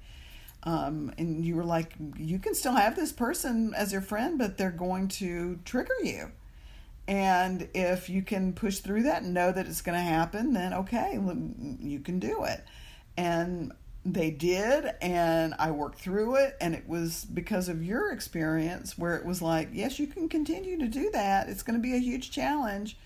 um, 0.66 1.14
and 1.18 1.46
you 1.46 1.56
were 1.56 1.64
like, 1.64 1.94
you 2.18 2.40
can 2.40 2.56
still 2.56 2.74
have 2.74 2.96
this 2.96 3.12
person 3.12 3.74
as 3.76 3.92
your 3.92 4.02
friend, 4.02 4.38
but 4.38 4.58
they're 4.58 4.72
going 4.72 5.08
to 5.10 5.60
trigger 5.64 5.94
you. 6.04 6.32
And 7.08 7.70
if 7.76 8.10
you 8.10 8.24
can 8.24 8.54
push 8.54 8.80
through 8.80 9.04
that 9.04 9.22
and 9.22 9.34
know 9.34 9.52
that 9.52 9.68
it's 9.68 9.82
going 9.82 9.98
to 9.98 10.04
happen, 10.04 10.54
then 10.54 10.74
okay, 10.74 11.20
you 11.80 12.00
can 12.00 12.18
do 12.18 12.46
it. 12.46 12.64
And 13.16 13.74
they 14.04 14.30
did, 14.32 14.94
and 15.02 15.56
I 15.58 15.72
worked 15.72 16.00
through 16.00 16.36
it, 16.36 16.58
and 16.62 16.76
it 16.76 16.88
was 16.88 17.26
because 17.26 17.70
of 17.70 17.84
your 17.84 18.12
experience 18.12 18.98
where 18.98 19.16
it 19.16 19.26
was 19.26 19.42
like, 19.42 19.70
yes, 19.74 19.98
you 20.00 20.06
can 20.06 20.30
continue 20.30 20.78
to 20.78 20.88
do 20.88 21.10
that. 21.12 21.50
It's 21.50 21.64
going 21.64 21.80
to 21.80 21.82
be 21.82 21.96
a 21.96 22.00
huge 22.00 22.32
challenge, 22.32 22.98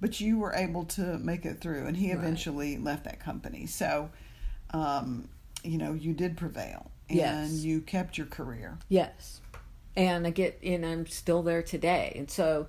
but 0.00 0.20
you 0.20 0.38
were 0.38 0.54
able 0.54 0.84
to 0.84 1.18
make 1.18 1.46
it 1.46 1.60
through. 1.60 1.86
And 1.86 1.96
he 1.96 2.10
eventually 2.10 2.76
right. 2.76 2.84
left 2.84 3.04
that 3.04 3.20
company. 3.20 3.64
So, 3.66 4.10
um, 4.70 5.28
you 5.62 5.78
know, 5.78 5.94
you 5.94 6.12
did 6.12 6.36
prevail, 6.36 6.90
and 7.20 7.52
yes. 7.52 7.64
you 7.64 7.80
kept 7.80 8.18
your 8.18 8.26
career. 8.26 8.78
Yes, 8.88 9.40
and 9.96 10.26
I 10.26 10.30
get, 10.30 10.58
and 10.62 10.84
I'm 10.84 11.06
still 11.06 11.42
there 11.42 11.62
today, 11.62 12.12
and 12.16 12.30
so 12.30 12.66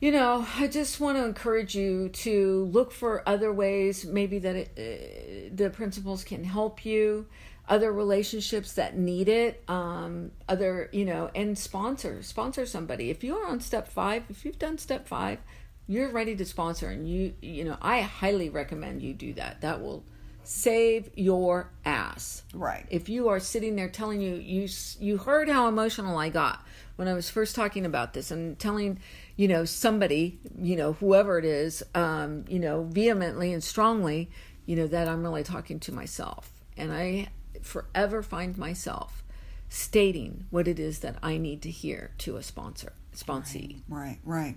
you 0.00 0.12
know, 0.12 0.46
I 0.56 0.68
just 0.68 1.00
want 1.00 1.18
to 1.18 1.24
encourage 1.24 1.74
you 1.74 2.08
to 2.10 2.64
look 2.66 2.92
for 2.92 3.28
other 3.28 3.52
ways, 3.52 4.04
maybe 4.06 4.38
that 4.38 4.54
it, 4.54 4.70
uh, 4.78 5.54
the 5.54 5.70
principles 5.70 6.22
can 6.22 6.44
help 6.44 6.84
you, 6.84 7.26
other 7.68 7.92
relationships 7.92 8.74
that 8.74 8.96
need 8.96 9.28
it, 9.28 9.62
um, 9.68 10.30
other, 10.48 10.88
you 10.92 11.04
know, 11.04 11.30
and 11.34 11.58
sponsor, 11.58 12.22
sponsor 12.22 12.64
somebody. 12.64 13.10
If 13.10 13.24
you're 13.24 13.46
on 13.46 13.60
step 13.60 13.88
five, 13.88 14.22
if 14.30 14.44
you've 14.44 14.58
done 14.58 14.78
step 14.78 15.08
five, 15.08 15.40
you're 15.88 16.10
ready 16.10 16.36
to 16.36 16.44
sponsor, 16.44 16.88
and 16.88 17.08
you, 17.08 17.34
you 17.42 17.64
know, 17.64 17.76
I 17.82 18.02
highly 18.02 18.50
recommend 18.50 19.02
you 19.02 19.14
do 19.14 19.32
that. 19.34 19.62
That 19.62 19.80
will 19.80 20.04
save 20.48 21.10
your 21.14 21.70
ass. 21.84 22.42
Right. 22.54 22.86
If 22.90 23.10
you 23.10 23.28
are 23.28 23.38
sitting 23.38 23.76
there 23.76 23.88
telling 23.88 24.22
you 24.22 24.36
you 24.36 24.68
you 24.98 25.18
heard 25.18 25.48
how 25.48 25.68
emotional 25.68 26.16
I 26.16 26.30
got 26.30 26.64
when 26.96 27.06
I 27.06 27.12
was 27.12 27.28
first 27.28 27.54
talking 27.54 27.84
about 27.84 28.14
this 28.14 28.30
and 28.30 28.58
telling 28.58 28.98
you 29.36 29.46
know 29.46 29.64
somebody 29.64 30.40
you 30.58 30.74
know 30.74 30.94
whoever 30.94 31.38
it 31.38 31.44
is 31.44 31.82
um, 31.94 32.44
you 32.48 32.58
know 32.58 32.84
vehemently 32.84 33.52
and 33.52 33.62
strongly 33.62 34.30
you 34.66 34.76
know 34.76 34.86
that 34.86 35.08
i'm 35.08 35.22
really 35.22 35.42
talking 35.42 35.80
to 35.80 35.92
myself 35.92 36.50
and 36.76 36.92
i 36.92 37.28
forever 37.62 38.22
find 38.22 38.58
myself 38.58 39.24
stating 39.70 40.44
what 40.50 40.68
it 40.68 40.78
is 40.78 40.98
that 40.98 41.16
i 41.22 41.38
need 41.38 41.62
to 41.62 41.70
hear 41.70 42.10
to 42.18 42.36
a 42.36 42.42
sponsor 42.42 42.92
sponsee 43.16 43.80
right 43.88 44.18
right, 44.24 44.56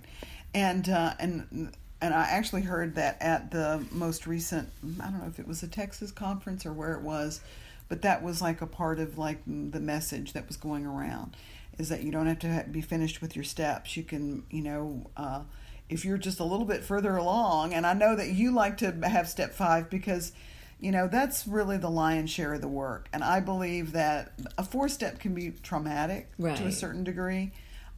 and 0.52 0.88
uh, 0.90 1.14
and 1.18 1.72
and 2.02 2.12
I 2.12 2.24
actually 2.24 2.62
heard 2.62 2.96
that 2.96 3.16
at 3.22 3.50
the 3.50 3.82
most 3.90 4.26
recent 4.26 4.68
I 5.00 5.04
don't 5.04 5.20
know 5.20 5.28
if 5.28 5.38
it 5.38 5.46
was 5.46 5.62
a 5.62 5.68
Texas 5.68 6.10
conference 6.10 6.66
or 6.66 6.72
where 6.72 6.92
it 6.94 7.02
was, 7.02 7.40
but 7.88 8.02
that 8.02 8.22
was 8.22 8.42
like 8.42 8.60
a 8.60 8.66
part 8.66 8.98
of 8.98 9.16
like 9.16 9.38
the 9.46 9.80
message 9.80 10.32
that 10.34 10.48
was 10.48 10.56
going 10.56 10.84
around 10.84 11.36
is 11.78 11.88
that 11.88 12.02
you 12.02 12.10
don't 12.10 12.26
have 12.26 12.38
to 12.40 12.66
be 12.70 12.80
finished 12.80 13.22
with 13.22 13.34
your 13.34 13.44
steps. 13.44 13.96
You 13.96 14.02
can, 14.02 14.44
you 14.50 14.62
know, 14.62 15.10
uh, 15.16 15.42
if 15.88 16.04
you're 16.04 16.18
just 16.18 16.40
a 16.40 16.44
little 16.44 16.66
bit 16.66 16.84
further 16.84 17.16
along, 17.16 17.72
and 17.72 17.86
I 17.86 17.94
know 17.94 18.14
that 18.16 18.28
you 18.28 18.52
like 18.52 18.78
to 18.78 18.92
have 19.08 19.28
step 19.28 19.52
five 19.52 19.88
because, 19.88 20.32
you 20.80 20.90
know, 20.90 21.08
that's 21.08 21.46
really 21.46 21.76
the 21.76 21.90
lion's 21.90 22.30
share 22.30 22.54
of 22.54 22.60
the 22.60 22.68
work. 22.68 23.08
And 23.12 23.22
I 23.22 23.40
believe 23.40 23.92
that 23.92 24.32
a 24.58 24.64
four 24.64 24.88
step 24.88 25.18
can 25.18 25.34
be 25.34 25.52
traumatic 25.62 26.30
right. 26.38 26.56
to 26.56 26.64
a 26.64 26.72
certain 26.72 27.04
degree. 27.04 27.52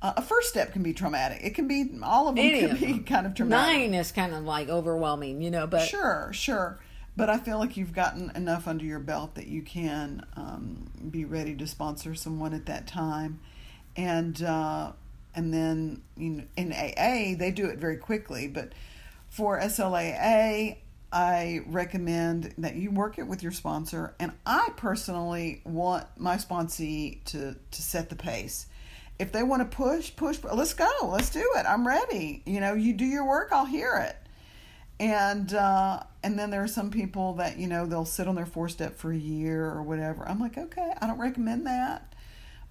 Uh, 0.05 0.13
a 0.19 0.23
first 0.23 0.51
step 0.51 0.71
can 0.71 0.83
be 0.83 0.93
traumatic. 0.93 1.41
It 1.43 1.55
can 1.55 1.67
be 1.67 1.91
all 2.03 2.29
of 2.29 2.37
them 2.37 2.45
Any 2.45 2.61
can 2.61 2.71
of 2.73 2.79
be 2.79 2.87
them. 2.93 3.05
kind 3.05 3.27
of 3.27 3.35
traumatic. 3.35 3.75
Nine 3.75 3.95
is 3.95 4.13
kind 4.13 4.35
of 4.35 4.45
like 4.45 4.69
overwhelming, 4.69 5.41
you 5.41 5.51
know. 5.51 5.67
But 5.67 5.87
sure, 5.89 6.29
sure. 6.35 6.79
But 7.17 7.31
I 7.31 7.39
feel 7.39 7.59
like 7.59 7.79
you've 7.79 7.95
gotten 7.95 8.31
enough 8.37 8.69
under 8.69 8.85
your 8.85 8.99
belt 8.99 9.35
that 9.37 9.47
you 9.47 9.63
can 9.63 10.27
um, 10.37 10.91
be 11.11 11.25
ready 11.25 11.55
to 11.55 11.67
sponsor 11.67 12.15
someone 12.15 12.53
at 12.53 12.67
that 12.67 12.87
time 12.87 13.41
and 13.97 14.43
uh, 14.43 14.93
and 15.35 15.55
then 15.55 16.03
you 16.19 16.31
know, 16.31 16.45
in 16.55 16.71
AA 16.73 17.35
they 17.39 17.51
do 17.51 17.65
it 17.65 17.79
very 17.79 17.97
quickly. 17.97 18.47
But 18.47 18.73
for 19.31 19.59
SLAA, 19.59 20.77
I 21.13 21.61
recommend 21.67 22.53
that 22.59 22.75
you 22.75 22.91
work 22.91 23.19
it 23.19 23.27
with 23.27 23.43
your 23.43 23.53
sponsor, 23.53 24.15
and 24.21 24.33
I 24.45 24.69
personally 24.77 25.63
want 25.65 26.07
my 26.19 26.37
sponsee 26.37 27.25
to 27.25 27.57
to 27.71 27.83
set 27.83 28.11
the 28.11 28.17
pace. 28.17 28.67
If 29.19 29.33
they 29.33 29.43
want 29.43 29.69
to 29.71 29.77
push, 29.77 30.15
push. 30.15 30.39
Let's 30.43 30.75
go. 30.75 30.91
Let's 31.05 31.31
do 31.31 31.47
it. 31.57 31.67
I'm 31.69 31.87
ready. 31.87 32.43
You 32.47 32.61
know, 32.61 32.75
you 32.75 32.93
do 32.93 33.05
your 33.05 33.27
work, 33.27 33.51
I'll 33.53 33.65
hear 33.67 33.97
it. 33.97 34.17
And 35.01 35.53
uh, 35.55 36.03
and 36.23 36.39
then 36.39 36.51
there 36.51 36.63
are 36.63 36.69
some 36.69 36.91
people 36.91 37.35
that 37.35 37.59
you 37.59 37.67
know 37.67 37.87
they'll 37.87 38.05
sit 38.05 38.29
on 38.29 38.35
their 38.35 38.47
four 38.47 38.69
step 38.69 38.97
for 38.97 39.13
a 39.13 39.17
year 39.17 39.65
or 39.65 39.83
whatever. 39.83 40.27
I'm 40.29 40.41
like, 40.41 40.57
okay, 40.57 40.93
I 41.01 41.07
don't 41.07 41.19
recommend 41.19 41.67
that. 41.67 42.15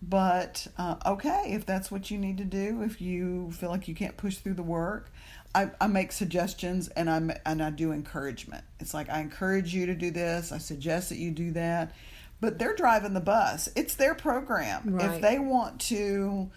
But 0.02 0.68
uh, 0.78 0.96
okay, 1.06 1.44
if 1.48 1.66
that's 1.66 1.90
what 1.90 2.12
you 2.12 2.18
need 2.18 2.38
to 2.38 2.44
do, 2.44 2.82
if 2.82 3.00
you 3.00 3.52
feel 3.52 3.70
like 3.70 3.88
you 3.88 3.96
can't 3.96 4.18
push 4.18 4.38
through 4.38 4.56
the 4.56 4.64
work, 4.64 5.12
I, 5.56 5.70
I 5.80 5.88
make 5.88 6.12
suggestions 6.12 6.90
and 6.90 7.10
I 7.10 7.40
and 7.46 7.64
I 7.64 7.70
do 7.70 7.92
encouragement. 7.92 8.66
It's 8.80 8.94
like 8.94 9.10
I 9.10 9.22
encourage 9.22 9.74
you 9.74 9.86
to 9.86 9.96
do 9.96 10.12
this. 10.12 10.52
I 10.52 10.58
suggest 10.58 11.10
that 11.10 11.20
you 11.20 11.32
do 11.32 11.52
that, 11.52 11.94
but 12.44 12.60
they're 12.60 12.76
driving 12.76 13.14
the 13.14 13.22
bus. 13.22 13.70
It's 13.74 13.96
their 13.96 14.14
program. 14.14 14.96
Right. 14.96 15.14
If 15.14 15.22
they 15.22 15.40
want 15.40 15.80
to 15.82 16.52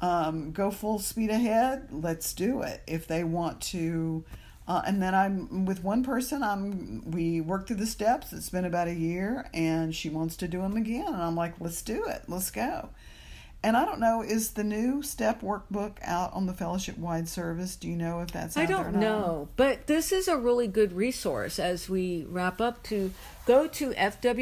um, 0.00 0.50
go 0.50 0.72
full 0.72 0.98
speed 0.98 1.30
ahead, 1.30 1.90
let's 1.92 2.34
do 2.34 2.62
it. 2.62 2.82
If 2.88 3.06
they 3.06 3.22
want 3.22 3.60
to 3.60 4.24
uh, 4.66 4.82
and 4.84 5.00
then 5.00 5.14
I'm 5.14 5.64
with 5.64 5.84
one 5.84 6.02
person. 6.02 6.42
I'm 6.42 7.08
we 7.12 7.40
worked 7.40 7.68
through 7.68 7.76
the 7.76 7.86
steps. 7.86 8.32
It's 8.32 8.50
been 8.50 8.64
about 8.64 8.88
a 8.88 8.94
year, 8.94 9.48
and 9.54 9.94
she 9.94 10.10
wants 10.10 10.36
to 10.38 10.48
do 10.48 10.60
them 10.60 10.76
again. 10.76 11.06
And 11.06 11.22
I'm 11.22 11.36
like, 11.36 11.54
let's 11.60 11.82
do 11.82 12.04
it. 12.06 12.24
Let's 12.26 12.50
go. 12.50 12.90
And 13.62 13.76
I 13.76 13.84
don't 13.84 13.98
know, 13.98 14.22
is 14.22 14.52
the 14.52 14.62
new 14.62 15.02
step 15.02 15.42
workbook 15.42 15.96
out 16.02 16.32
on 16.32 16.46
the 16.46 16.54
fellowship 16.54 16.96
wide 16.96 17.28
service? 17.28 17.74
Do 17.74 17.88
you 17.88 17.96
know 17.96 18.20
if 18.20 18.30
that's 18.30 18.56
I 18.56 18.66
don't 18.66 18.94
know, 18.94 19.48
but 19.56 19.88
this 19.88 20.12
is 20.12 20.28
a 20.28 20.36
really 20.36 20.68
good 20.68 20.92
resource 20.92 21.58
as 21.58 21.88
we 21.88 22.24
wrap 22.28 22.60
up 22.60 22.84
to 22.84 23.12
go 23.46 23.66
to 23.66 23.90
fwsslaa.org 23.90 24.38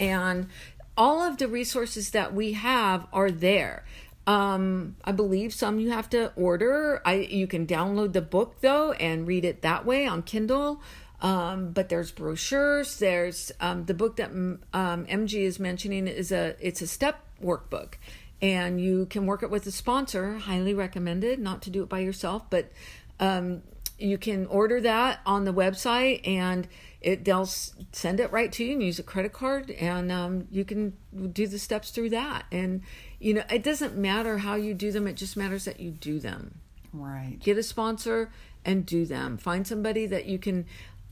and 0.00 0.48
all 0.96 1.22
of 1.22 1.36
the 1.36 1.46
resources 1.46 2.10
that 2.10 2.32
we 2.32 2.54
have 2.54 3.06
are 3.12 3.30
there. 3.30 3.84
Um, 4.26 4.96
I 5.04 5.12
believe 5.12 5.52
some 5.52 5.78
you 5.78 5.90
have 5.90 6.10
to 6.10 6.32
order. 6.34 7.00
I 7.04 7.14
you 7.14 7.46
can 7.46 7.66
download 7.66 8.12
the 8.12 8.22
book 8.22 8.56
though 8.60 8.92
and 8.92 9.26
read 9.26 9.44
it 9.44 9.62
that 9.62 9.84
way 9.84 10.06
on 10.06 10.22
Kindle. 10.22 10.80
Um, 11.22 11.70
but 11.70 11.88
there's 11.88 12.12
brochures. 12.12 12.98
There's 12.98 13.50
um, 13.60 13.86
the 13.86 13.94
book 13.94 14.16
that 14.16 14.30
um, 14.30 14.66
MG 14.72 15.40
is 15.40 15.58
mentioning 15.58 16.06
is 16.06 16.30
a 16.30 16.56
it's 16.60 16.82
a 16.82 16.86
step 16.86 17.24
workbook, 17.42 17.94
and 18.42 18.80
you 18.80 19.06
can 19.06 19.26
work 19.26 19.42
it 19.42 19.50
with 19.50 19.66
a 19.66 19.72
sponsor. 19.72 20.34
Highly 20.34 20.74
recommended. 20.74 21.38
Not 21.38 21.62
to 21.62 21.70
do 21.70 21.82
it 21.82 21.88
by 21.88 22.00
yourself, 22.00 22.50
but 22.50 22.70
um, 23.18 23.62
you 23.98 24.18
can 24.18 24.46
order 24.46 24.80
that 24.80 25.20
on 25.24 25.44
the 25.44 25.52
website 25.52 26.26
and 26.26 26.68
it 27.00 27.24
they'll 27.24 27.46
send 27.46 28.20
it 28.20 28.30
right 28.32 28.52
to 28.52 28.64
you 28.64 28.72
and 28.72 28.82
use 28.82 28.98
a 28.98 29.02
credit 29.02 29.32
card 29.32 29.70
and 29.70 30.12
um, 30.12 30.46
you 30.50 30.64
can 30.64 30.92
do 31.32 31.46
the 31.46 31.58
steps 31.58 31.90
through 31.90 32.10
that 32.10 32.44
and 32.52 32.82
you 33.18 33.32
know 33.32 33.44
it 33.50 33.62
doesn't 33.62 33.96
matter 33.96 34.38
how 34.38 34.54
you 34.54 34.74
do 34.74 34.92
them 34.92 35.06
it 35.06 35.14
just 35.14 35.36
matters 35.36 35.64
that 35.64 35.80
you 35.80 35.90
do 35.90 36.18
them 36.18 36.60
right 36.92 37.38
get 37.40 37.56
a 37.56 37.62
sponsor 37.62 38.30
and 38.64 38.84
do 38.84 39.06
them 39.06 39.38
find 39.38 39.66
somebody 39.66 40.06
that 40.06 40.26
you 40.26 40.38
can 40.38 40.66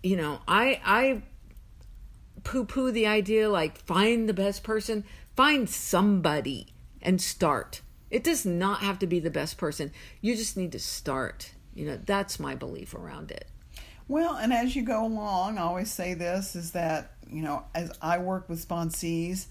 you 0.05 0.17
know 0.17 0.39
i 0.47 0.81
i 0.85 1.23
poo 2.45 2.65
poo 2.65 2.93
the 2.93 3.07
idea 3.07 3.49
like 3.49 3.79
find 3.79 4.29
the 4.29 4.35
best 4.35 4.63
person 4.63 5.03
find 5.35 5.69
somebody 5.69 6.67
and 7.03 7.21
start 7.21 7.81
it 8.11 8.23
does 8.23 8.45
not 8.45 8.81
have 8.81 8.99
to 8.99 9.07
be 9.07 9.19
the 9.19 9.31
best 9.31 9.57
person 9.59 9.91
you 10.21 10.37
just 10.37 10.57
need 10.57 10.71
to 10.71 10.79
start 10.79 11.53
you 11.75 11.87
know 11.87 11.99
that's 12.05 12.39
my 12.39 12.55
belief 12.55 12.95
around 12.95 13.31
it 13.31 13.47
Well, 14.07 14.35
and 14.37 14.53
as 14.53 14.77
you 14.77 14.83
go 14.83 15.07
along, 15.07 15.57
I 15.57 15.63
always 15.63 15.91
say 15.91 16.13
this 16.13 16.55
is 16.55 16.73
that, 16.73 17.13
you 17.27 17.41
know, 17.41 17.65
as 17.75 17.91
I 18.03 18.19
work 18.19 18.51
with 18.51 18.67
sponsees 18.69 19.47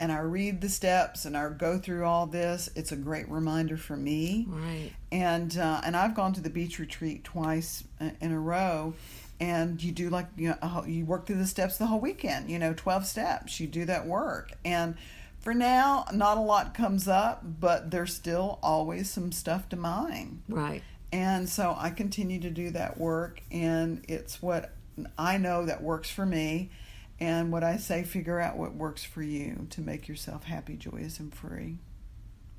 and 0.00 0.10
I 0.10 0.20
read 0.20 0.62
the 0.62 0.70
steps 0.70 1.26
and 1.26 1.36
I 1.36 1.46
go 1.50 1.78
through 1.78 2.06
all 2.06 2.26
this, 2.26 2.70
it's 2.74 2.90
a 2.90 2.96
great 2.96 3.28
reminder 3.28 3.76
for 3.76 3.96
me. 3.96 4.46
Right. 4.48 4.92
And 5.12 5.56
uh, 5.58 5.82
and 5.84 5.94
I've 5.94 6.14
gone 6.14 6.32
to 6.32 6.40
the 6.40 6.48
beach 6.48 6.78
retreat 6.78 7.24
twice 7.24 7.84
in 8.20 8.32
a 8.32 8.40
row, 8.40 8.94
and 9.40 9.82
you 9.82 9.92
do 9.92 10.10
like 10.10 10.26
you 10.36 10.54
know 10.60 10.84
you 10.86 11.04
work 11.04 11.26
through 11.26 11.38
the 11.38 11.46
steps 11.46 11.78
the 11.78 11.86
whole 11.86 12.00
weekend. 12.00 12.50
You 12.50 12.58
know, 12.58 12.74
twelve 12.74 13.06
steps. 13.06 13.60
You 13.60 13.66
do 13.66 13.84
that 13.84 14.06
work, 14.06 14.52
and 14.64 14.96
for 15.40 15.54
now, 15.54 16.04
not 16.12 16.36
a 16.36 16.40
lot 16.40 16.74
comes 16.74 17.08
up, 17.08 17.42
but 17.42 17.90
there's 17.90 18.14
still 18.14 18.58
always 18.62 19.10
some 19.10 19.32
stuff 19.32 19.68
to 19.70 19.76
mine. 19.76 20.42
Right. 20.48 20.82
And 21.12 21.48
so 21.48 21.74
I 21.78 21.90
continue 21.90 22.40
to 22.40 22.50
do 22.50 22.70
that 22.70 22.98
work, 22.98 23.40
and 23.50 24.04
it's 24.08 24.42
what 24.42 24.72
I 25.16 25.38
know 25.38 25.64
that 25.66 25.82
works 25.82 26.10
for 26.10 26.26
me. 26.26 26.70
And 27.20 27.50
what 27.50 27.64
I 27.64 27.78
say, 27.78 28.04
figure 28.04 28.38
out 28.38 28.56
what 28.56 28.74
works 28.74 29.02
for 29.02 29.22
you 29.22 29.66
to 29.70 29.80
make 29.80 30.06
yourself 30.06 30.44
happy, 30.44 30.76
joyous, 30.76 31.18
and 31.18 31.34
free. 31.34 31.78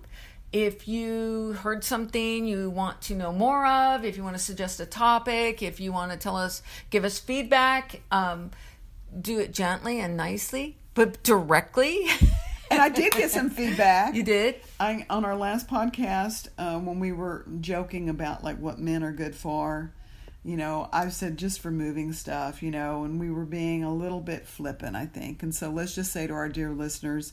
If 0.51 0.89
you 0.89 1.53
heard 1.61 1.85
something 1.85 2.45
you 2.45 2.71
want 2.71 3.03
to 3.03 3.15
know 3.15 3.33
more 3.33 3.65
of, 3.67 4.05
if 4.05 4.17
you 4.17 4.25
want 4.25 4.35
to 4.35 4.43
suggest 4.43 4.81
a 4.81 4.87
topic, 4.87 5.63
if 5.63 5.79
you 5.79 5.93
want 5.93 6.11
to 6.11 6.19
tell 6.19 6.37
us, 6.37 6.61
give 6.91 7.05
us 7.05 7.21
feedback, 7.21 8.01
um, 8.11 8.51
do 9.21 9.39
it 9.39 9.53
gently 9.53 10.01
and 10.01 10.17
nicely, 10.17 10.77
but 10.99 11.23
directly. 11.23 12.07
and 12.71 12.83
I 12.83 12.89
did 12.89 13.13
get 13.13 13.31
some 13.31 13.51
feedback. 13.51 14.15
You 14.17 14.25
did? 14.25 14.57
I 14.81 15.07
on 15.09 15.25
our 15.25 15.37
last 15.37 15.69
podcast 15.69 16.49
uh, 16.59 16.79
when 16.81 16.99
we 16.99 17.13
were 17.13 17.47
joking 17.61 18.09
about 18.09 18.43
like 18.43 18.59
what 18.59 18.79
men 18.81 19.05
are 19.05 19.13
good 19.13 19.37
for. 19.37 19.93
You 20.45 20.57
know, 20.57 20.89
I 20.93 21.09
said 21.11 21.37
just 21.37 21.61
for 21.61 21.71
moving 21.71 22.13
stuff. 22.13 22.65
You 22.65 22.73
know, 22.73 23.05
and 23.05 23.21
we 23.21 23.31
were 23.31 23.45
being 23.45 23.85
a 23.85 23.95
little 23.95 24.21
bit 24.21 24.47
flippant, 24.47 24.97
I 24.97 25.07
think. 25.07 25.43
And 25.45 25.55
so 25.55 25.71
let's 25.71 25.95
just 25.95 26.13
say 26.13 26.27
to 26.27 26.35
our 26.35 26.49
dear 26.49 26.73
listeners 26.73 27.33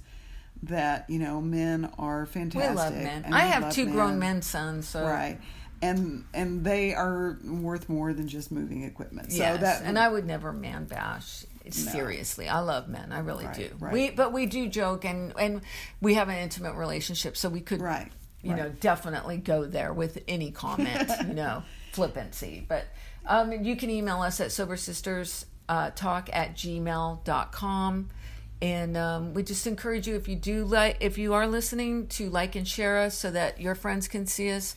that 0.64 1.10
you 1.10 1.18
know 1.18 1.42
men 1.42 1.92
are 1.98 2.28
fantastic. 2.28 2.70
We 2.70 2.76
love 2.76 2.94
men. 2.94 3.34
I 3.34 3.48
have 3.48 3.74
two 3.74 3.86
men. 3.86 3.96
grown 3.96 4.20
men 4.20 4.42
sons, 4.44 4.88
so 4.88 5.04
right? 5.04 5.40
And 5.82 6.26
and 6.36 6.64
they 6.64 6.94
are 6.94 7.40
worth 7.44 7.90
more 7.90 8.14
than 8.14 8.28
just 8.28 8.52
moving 8.52 8.84
equipment. 8.84 9.32
So 9.32 9.40
yes, 9.40 9.62
that 9.62 9.82
and 9.84 9.98
I 9.98 10.08
would 10.08 10.26
never 10.28 10.54
man 10.54 10.86
bash. 10.86 11.46
Seriously, 11.74 12.48
I 12.48 12.60
love 12.60 12.88
men. 12.88 13.12
I 13.12 13.20
really 13.20 13.46
Right, 13.46 13.56
do. 13.56 13.70
right. 13.80 13.94
We, 13.94 14.10
but 14.12 14.32
we 14.34 14.46
do 14.46 14.68
joke, 14.68 15.06
and 15.06 15.34
and 15.40 15.62
we 16.02 16.14
have 16.16 16.30
an 16.30 16.38
intimate 16.38 16.76
relationship, 16.76 17.36
so 17.38 17.50
we 17.50 17.62
could, 17.62 17.82
Right, 17.82 18.12
you 18.42 18.56
know, 18.56 18.70
definitely 18.70 19.38
go 19.38 19.66
there 19.66 19.94
with 19.94 20.24
any 20.28 20.52
comment, 20.52 21.10
you 21.28 21.34
know, 21.34 21.64
flippancy. 21.94 22.66
But 22.68 22.86
um, 23.26 23.52
you 23.64 23.76
can 23.76 23.90
email 23.90 24.22
us 24.22 24.40
at 24.40 24.50
sobersisterstalk 24.50 25.46
uh, 25.68 25.90
talk 25.92 26.30
at 26.32 26.56
gmail.com. 26.56 28.10
And 28.62 28.98
um, 28.98 29.34
we 29.34 29.44
just 29.44 29.68
encourage 29.68 30.08
you 30.08 30.16
if 30.16 30.28
you 30.28 30.36
do 30.36 30.64
like 30.64 30.98
if 31.02 31.18
you 31.18 31.34
are 31.34 31.46
listening 31.46 32.08
to 32.08 32.30
like 32.30 32.56
and 32.56 32.68
share 32.68 33.00
us 33.00 33.18
so 33.18 33.30
that 33.32 33.60
your 33.60 33.76
friends 33.76 34.08
can 34.08 34.26
see 34.26 34.52
us. 34.52 34.76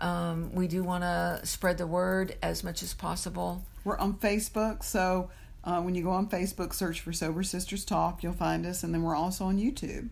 Um, 0.00 0.54
we 0.54 0.68
do 0.68 0.82
want 0.84 1.02
to 1.02 1.40
spread 1.42 1.76
the 1.78 1.86
word 1.86 2.36
as 2.42 2.62
much 2.62 2.82
as 2.82 2.94
possible. 2.94 3.64
We're 3.84 3.98
on 3.98 4.14
Facebook, 4.14 4.84
so 4.84 5.30
uh, 5.68 5.82
when 5.82 5.94
you 5.94 6.02
go 6.02 6.10
on 6.10 6.26
Facebook, 6.26 6.72
search 6.72 7.02
for 7.02 7.12
Sober 7.12 7.42
Sisters 7.42 7.84
Talk, 7.84 8.22
you'll 8.22 8.32
find 8.32 8.64
us, 8.64 8.82
and 8.82 8.94
then 8.94 9.02
we're 9.02 9.14
also 9.14 9.44
on 9.44 9.58
YouTube, 9.58 10.08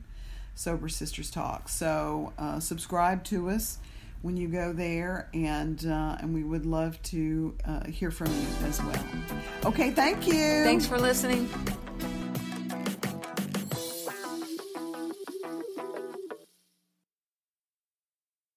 Sober 0.55 0.91
Sisters 0.91 1.31
Talk. 1.31 1.71
So 1.71 2.35
uh, 2.39 2.61
subscribe 2.61 3.25
to 3.25 3.49
us 3.49 3.79
when 4.21 4.37
you 4.37 4.49
go 4.49 4.75
there, 4.75 5.31
and 5.33 5.83
uh, 5.87 6.19
and 6.21 6.35
we 6.35 6.45
would 6.45 6.67
love 6.67 7.03
to 7.05 7.55
uh, 7.65 7.87
hear 7.87 8.11
from 8.11 8.27
you 8.27 8.67
as 8.67 8.83
well. 8.83 9.05
Okay, 9.65 9.93
thank 9.93 10.27
you. 10.27 10.63
Thanks 10.63 10.85
for 10.85 10.99
listening. 10.99 11.49